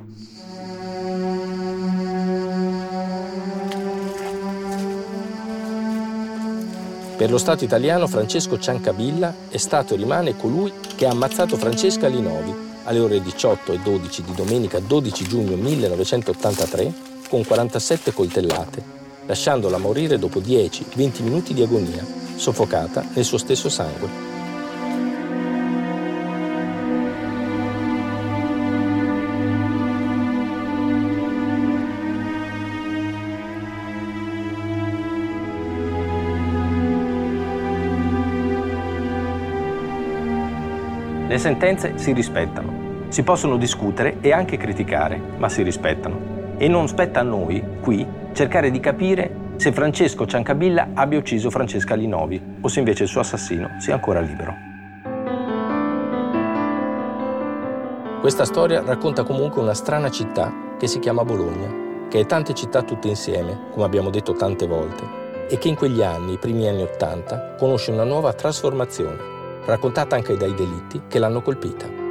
Per 7.16 7.30
lo 7.30 7.38
Stato 7.38 7.64
italiano 7.64 8.08
Francesco 8.08 8.58
Ciancabilla 8.58 9.36
è 9.50 9.58
stato 9.58 9.94
e 9.94 9.98
rimane 9.98 10.36
colui 10.36 10.74
che 10.96 11.06
ha 11.06 11.12
ammazzato 11.12 11.56
Francesca 11.56 12.08
Linovi 12.08 12.72
alle 12.84 13.00
ore 13.00 13.22
18 13.22 13.74
e 13.74 13.80
12 13.80 14.24
di 14.24 14.34
domenica 14.34 14.80
12 14.80 15.28
giugno 15.28 15.56
1983 15.56 16.94
con 17.30 17.46
47 17.46 18.14
coltellate, 18.14 18.84
lasciandola 19.26 19.78
morire 19.78 20.20
dopo 20.20 20.40
10-20 20.40 21.24
minuti 21.24 21.54
di 21.54 21.64
agonia, 21.64 22.06
soffocata 22.36 23.04
nel 23.14 23.26
suo 23.26 23.38
stesso 23.38 23.70
sangue. 23.70 24.33
Le 41.26 41.38
sentenze 41.38 41.98
si 41.98 42.12
rispettano, 42.12 43.06
si 43.08 43.24
possono 43.24 43.56
discutere 43.56 44.18
e 44.20 44.34
anche 44.34 44.58
criticare, 44.58 45.20
ma 45.38 45.48
si 45.48 45.64
rispettano. 45.64 46.56
E 46.58 46.68
non 46.68 46.90
spetta 46.90 47.22
a 47.22 47.24
noi, 47.24 47.64
qui, 47.82 48.06
cercare 48.34 48.70
di 48.70 48.82
capire 48.82 49.34
se 49.56 49.72
Francesco 49.72 50.26
Ciancabilla 50.26 50.90
abbia 50.94 51.18
ucciso 51.18 51.50
Francesca 51.50 51.96
Linovi 51.96 52.58
o 52.60 52.68
se 52.68 52.80
invece 52.80 53.04
il 53.04 53.10
suo 53.10 53.22
assassino 53.22 53.76
sia 53.78 53.94
ancora 53.94 54.20
libero. 54.20 54.54
Questa 58.20 58.44
storia 58.44 58.84
racconta 58.86 59.24
comunque 59.24 59.62
una 59.62 59.74
strana 59.74 60.10
città 60.10 60.52
che 60.78 60.88
si 60.88 61.00
chiama 61.00 61.24
Bologna, 61.24 62.08
che 62.10 62.20
è 62.20 62.26
tante 62.26 62.54
città 62.54 62.82
tutte 62.82 63.08
insieme, 63.08 63.68
come 63.72 63.86
abbiamo 63.86 64.10
detto 64.10 64.34
tante 64.34 64.68
volte, 64.68 65.48
e 65.50 65.58
che 65.58 65.70
in 65.70 65.76
quegli 65.76 66.02
anni, 66.02 66.34
i 66.34 66.38
primi 66.38 66.68
anni 66.68 66.82
Ottanta, 66.82 67.56
conosce 67.58 67.92
una 67.92 68.04
nuova 68.04 68.34
trasformazione 68.34 69.33
raccontata 69.66 70.16
anche 70.16 70.36
dai 70.36 70.54
delitti 70.54 71.04
che 71.08 71.20
l'hanno 71.20 71.42
colpita. 71.42 72.02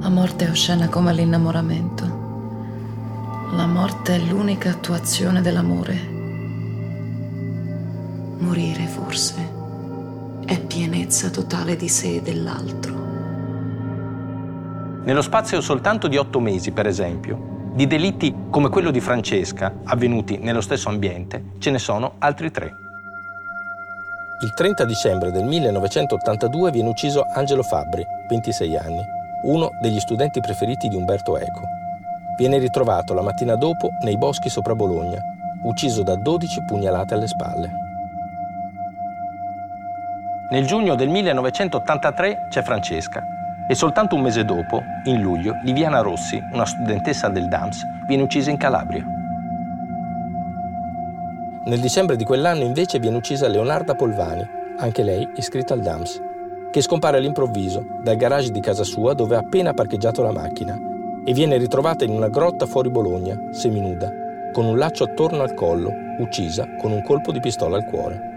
La 0.00 0.08
morte 0.08 0.46
è 0.46 0.50
oscena 0.50 0.88
come 0.88 1.12
l'innamoramento. 1.12 2.20
La 3.52 3.66
morte 3.66 4.14
è 4.14 4.18
l'unica 4.18 4.70
attuazione 4.70 5.40
dell'amore. 5.40 6.10
Morire 8.38 8.86
forse 8.86 9.51
pienezza 11.12 11.28
totale 11.28 11.76
di 11.76 11.88
sé 11.88 12.16
e 12.16 12.22
dell'altro. 12.22 12.94
Nello 15.04 15.20
spazio 15.20 15.60
soltanto 15.60 16.08
di 16.08 16.16
otto 16.16 16.40
mesi, 16.40 16.70
per 16.70 16.86
esempio, 16.86 17.68
di 17.74 17.86
delitti 17.86 18.34
come 18.48 18.70
quello 18.70 18.90
di 18.90 19.00
Francesca, 19.00 19.74
avvenuti 19.84 20.38
nello 20.38 20.62
stesso 20.62 20.88
ambiente, 20.88 21.50
ce 21.58 21.70
ne 21.70 21.78
sono 21.78 22.14
altri 22.18 22.50
tre. 22.50 22.74
Il 24.42 24.54
30 24.54 24.86
dicembre 24.86 25.30
del 25.30 25.44
1982 25.44 26.70
viene 26.70 26.88
ucciso 26.88 27.26
Angelo 27.34 27.62
Fabbri, 27.62 28.02
26 28.30 28.76
anni, 28.78 29.02
uno 29.44 29.68
degli 29.82 30.00
studenti 30.00 30.40
preferiti 30.40 30.88
di 30.88 30.96
Umberto 30.96 31.36
Eco. 31.36 31.60
Viene 32.38 32.56
ritrovato 32.56 33.12
la 33.12 33.22
mattina 33.22 33.54
dopo 33.56 33.90
nei 34.02 34.16
boschi 34.16 34.48
sopra 34.48 34.74
Bologna, 34.74 35.20
ucciso 35.64 36.02
da 36.02 36.16
12 36.16 36.64
pugnalate 36.64 37.12
alle 37.12 37.28
spalle. 37.28 37.81
Nel 40.52 40.66
giugno 40.66 40.96
del 40.96 41.08
1983 41.08 42.48
c'è 42.50 42.60
Francesca 42.60 43.24
e 43.66 43.74
soltanto 43.74 44.16
un 44.16 44.20
mese 44.20 44.44
dopo, 44.44 44.82
in 45.04 45.22
luglio, 45.22 45.58
Liviana 45.62 46.02
Rossi, 46.02 46.38
una 46.52 46.66
studentessa 46.66 47.30
del 47.30 47.48
DAMS, 47.48 47.82
viene 48.06 48.24
uccisa 48.24 48.50
in 48.50 48.58
Calabria. 48.58 49.02
Nel 51.64 51.80
dicembre 51.80 52.16
di 52.16 52.24
quell'anno 52.24 52.64
invece 52.64 52.98
viene 52.98 53.16
uccisa 53.16 53.48
Leonarda 53.48 53.94
Polvani, 53.94 54.46
anche 54.76 55.02
lei 55.02 55.26
iscritta 55.36 55.72
al 55.72 55.80
DAMS, 55.80 56.20
che 56.70 56.82
scompare 56.82 57.16
all'improvviso 57.16 57.86
dal 58.02 58.16
garage 58.16 58.50
di 58.50 58.60
casa 58.60 58.84
sua 58.84 59.14
dove 59.14 59.36
ha 59.36 59.38
appena 59.38 59.72
parcheggiato 59.72 60.20
la 60.22 60.32
macchina 60.32 60.78
e 61.24 61.32
viene 61.32 61.56
ritrovata 61.56 62.04
in 62.04 62.10
una 62.10 62.28
grotta 62.28 62.66
fuori 62.66 62.90
Bologna, 62.90 63.40
seminuda, 63.52 64.12
con 64.52 64.66
un 64.66 64.76
laccio 64.76 65.04
attorno 65.04 65.40
al 65.40 65.54
collo, 65.54 65.90
uccisa 66.18 66.68
con 66.78 66.92
un 66.92 67.00
colpo 67.02 67.32
di 67.32 67.40
pistola 67.40 67.78
al 67.78 67.86
cuore 67.86 68.31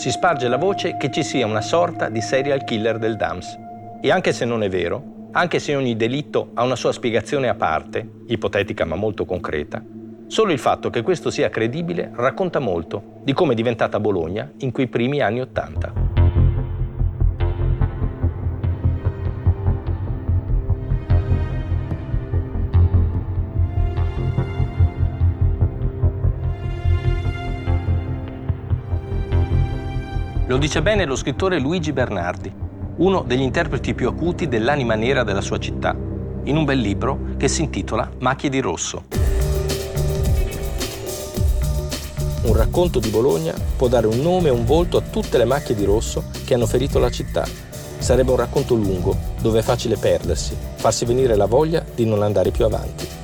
si 0.00 0.10
sparge 0.10 0.48
la 0.48 0.56
voce 0.56 0.96
che 0.96 1.10
ci 1.10 1.22
sia 1.22 1.44
una 1.44 1.60
sorta 1.60 2.08
di 2.08 2.22
serial 2.22 2.64
killer 2.64 2.96
del 2.96 3.18
DAMS. 3.18 3.58
E 4.00 4.10
anche 4.10 4.32
se 4.32 4.46
non 4.46 4.62
è 4.62 4.70
vero, 4.70 5.28
anche 5.32 5.58
se 5.58 5.76
ogni 5.76 5.94
delitto 5.94 6.52
ha 6.54 6.64
una 6.64 6.74
sua 6.74 6.90
spiegazione 6.90 7.50
a 7.50 7.54
parte, 7.54 8.08
ipotetica 8.28 8.86
ma 8.86 8.96
molto 8.96 9.26
concreta, 9.26 9.84
solo 10.26 10.52
il 10.52 10.58
fatto 10.58 10.88
che 10.88 11.02
questo 11.02 11.28
sia 11.28 11.50
credibile 11.50 12.10
racconta 12.14 12.60
molto 12.60 13.20
di 13.22 13.34
come 13.34 13.52
è 13.52 13.54
diventata 13.54 14.00
Bologna 14.00 14.50
in 14.60 14.72
quei 14.72 14.86
primi 14.86 15.20
anni 15.20 15.42
Ottanta. 15.42 16.09
Lo 30.50 30.58
dice 30.58 30.82
bene 30.82 31.04
lo 31.04 31.14
scrittore 31.14 31.60
Luigi 31.60 31.92
Bernardi, 31.92 32.52
uno 32.96 33.22
degli 33.24 33.40
interpreti 33.40 33.94
più 33.94 34.08
acuti 34.08 34.48
dell'anima 34.48 34.96
nera 34.96 35.22
della 35.22 35.42
sua 35.42 35.58
città, 35.58 35.96
in 36.42 36.56
un 36.56 36.64
bel 36.64 36.80
libro 36.80 37.36
che 37.36 37.46
si 37.46 37.62
intitola 37.62 38.10
Macchie 38.18 38.50
di 38.50 38.58
rosso. 38.58 39.04
Un 42.42 42.52
racconto 42.52 42.98
di 42.98 43.10
Bologna 43.10 43.54
può 43.76 43.86
dare 43.86 44.08
un 44.08 44.18
nome 44.18 44.48
e 44.48 44.50
un 44.50 44.64
volto 44.64 44.96
a 44.96 45.02
tutte 45.02 45.38
le 45.38 45.44
macchie 45.44 45.76
di 45.76 45.84
rosso 45.84 46.24
che 46.44 46.54
hanno 46.54 46.66
ferito 46.66 46.98
la 46.98 47.10
città. 47.10 47.46
Sarebbe 47.98 48.32
un 48.32 48.38
racconto 48.38 48.74
lungo, 48.74 49.16
dove 49.40 49.60
è 49.60 49.62
facile 49.62 49.98
perdersi, 49.98 50.56
farsi 50.74 51.04
venire 51.04 51.36
la 51.36 51.46
voglia 51.46 51.84
di 51.94 52.04
non 52.04 52.24
andare 52.24 52.50
più 52.50 52.64
avanti. 52.64 53.19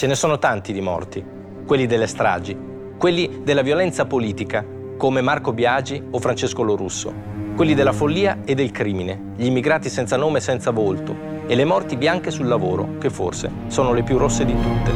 Ce 0.00 0.06
ne 0.06 0.14
sono 0.14 0.38
tanti 0.38 0.72
di 0.72 0.80
morti, 0.80 1.22
quelli 1.66 1.84
delle 1.84 2.06
stragi, 2.06 2.56
quelli 2.96 3.42
della 3.42 3.60
violenza 3.60 4.06
politica, 4.06 4.64
come 4.96 5.20
Marco 5.20 5.52
Biagi 5.52 6.02
o 6.12 6.18
Francesco 6.18 6.62
Lorusso, 6.62 7.12
quelli 7.54 7.74
della 7.74 7.92
follia 7.92 8.38
e 8.46 8.54
del 8.54 8.70
crimine, 8.70 9.34
gli 9.36 9.44
immigrati 9.44 9.90
senza 9.90 10.16
nome 10.16 10.38
e 10.38 10.40
senza 10.40 10.70
volto, 10.70 11.14
e 11.46 11.54
le 11.54 11.66
morti 11.66 11.98
bianche 11.98 12.30
sul 12.30 12.46
lavoro, 12.46 12.96
che 12.96 13.10
forse 13.10 13.50
sono 13.66 13.92
le 13.92 14.02
più 14.02 14.16
rosse 14.16 14.46
di 14.46 14.54
tutte. 14.54 14.92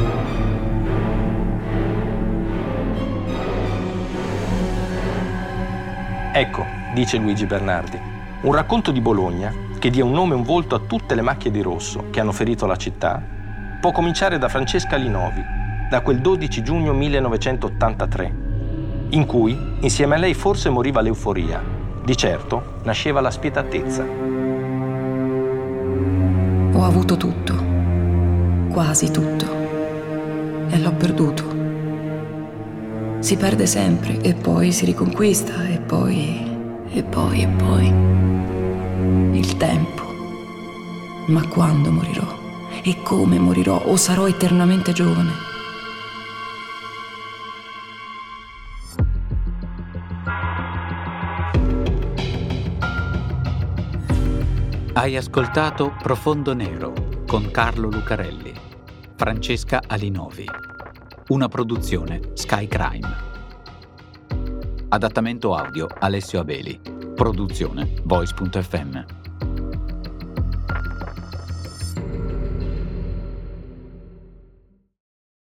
Ecco, 6.33 6.65
dice 6.95 7.17
Luigi 7.17 7.45
Bernardi, 7.45 7.99
un 8.41 8.53
racconto 8.53 8.89
di 8.89 9.01
Bologna 9.01 9.53
che 9.77 9.91
dia 9.91 10.03
un 10.03 10.13
nome 10.13 10.33
e 10.33 10.37
un 10.37 10.43
volto 10.43 10.73
a 10.73 10.79
tutte 10.79 11.13
le 11.13 11.21
macchie 11.21 11.51
di 11.51 11.61
rosso 11.61 12.05
che 12.09 12.19
hanno 12.19 12.31
ferito 12.31 12.65
la 12.65 12.75
città 12.75 13.34
può 13.85 13.93
cominciare 13.93 14.39
da 14.39 14.49
Francesca 14.49 14.95
Linovi, 14.95 15.45
da 15.87 16.01
quel 16.01 16.19
12 16.19 16.63
giugno 16.63 16.91
1983, 16.91 18.35
in 19.09 19.27
cui 19.27 19.55
insieme 19.81 20.15
a 20.15 20.17
lei 20.17 20.33
forse 20.33 20.71
moriva 20.71 21.01
l'euforia, 21.01 21.61
Di 22.03 22.17
certo 22.17 22.79
nasceva 22.81 23.21
la 23.21 23.29
spietatezza. 23.29 24.03
Ho 26.73 26.83
avuto 26.83 27.15
tutto, 27.15 27.53
quasi 28.71 29.11
tutto, 29.11 29.45
e 30.67 30.79
l'ho 30.79 30.93
perduto. 30.93 31.43
Si 33.19 33.37
perde 33.37 33.67
sempre 33.67 34.19
e 34.19 34.33
poi 34.33 34.71
si 34.71 34.85
riconquista 34.85 35.63
e 35.67 35.77
poi, 35.77 36.57
e 36.91 37.03
poi, 37.03 37.41
e 37.43 37.47
poi. 37.49 37.93
Il 39.37 39.57
tempo. 39.57 40.01
Ma 41.27 41.47
quando 41.47 41.91
morirò? 41.91 42.34
E 42.83 43.01
come 43.03 43.39
morirò? 43.39 43.81
O 43.85 43.95
sarò 43.95 44.27
eternamente 44.27 44.93
giovane? 44.93 45.53
Hai 54.93 55.17
ascoltato 55.17 55.93
Profondo 56.01 56.53
Nero 56.53 56.93
con 57.27 57.51
Carlo 57.51 57.89
Lucarelli, 57.89 58.53
Francesca 59.15 59.81
Alinovi. 59.85 60.45
Una 61.27 61.47
produzione 61.49 62.21
Sky 62.33 62.67
Crime. 62.67 63.33
Adattamento 64.87 65.53
audio 65.53 65.87
Alessio 65.99 66.39
Abeli. 66.39 66.79
Produzione 67.13 67.95
Voice.fm. 68.03 69.24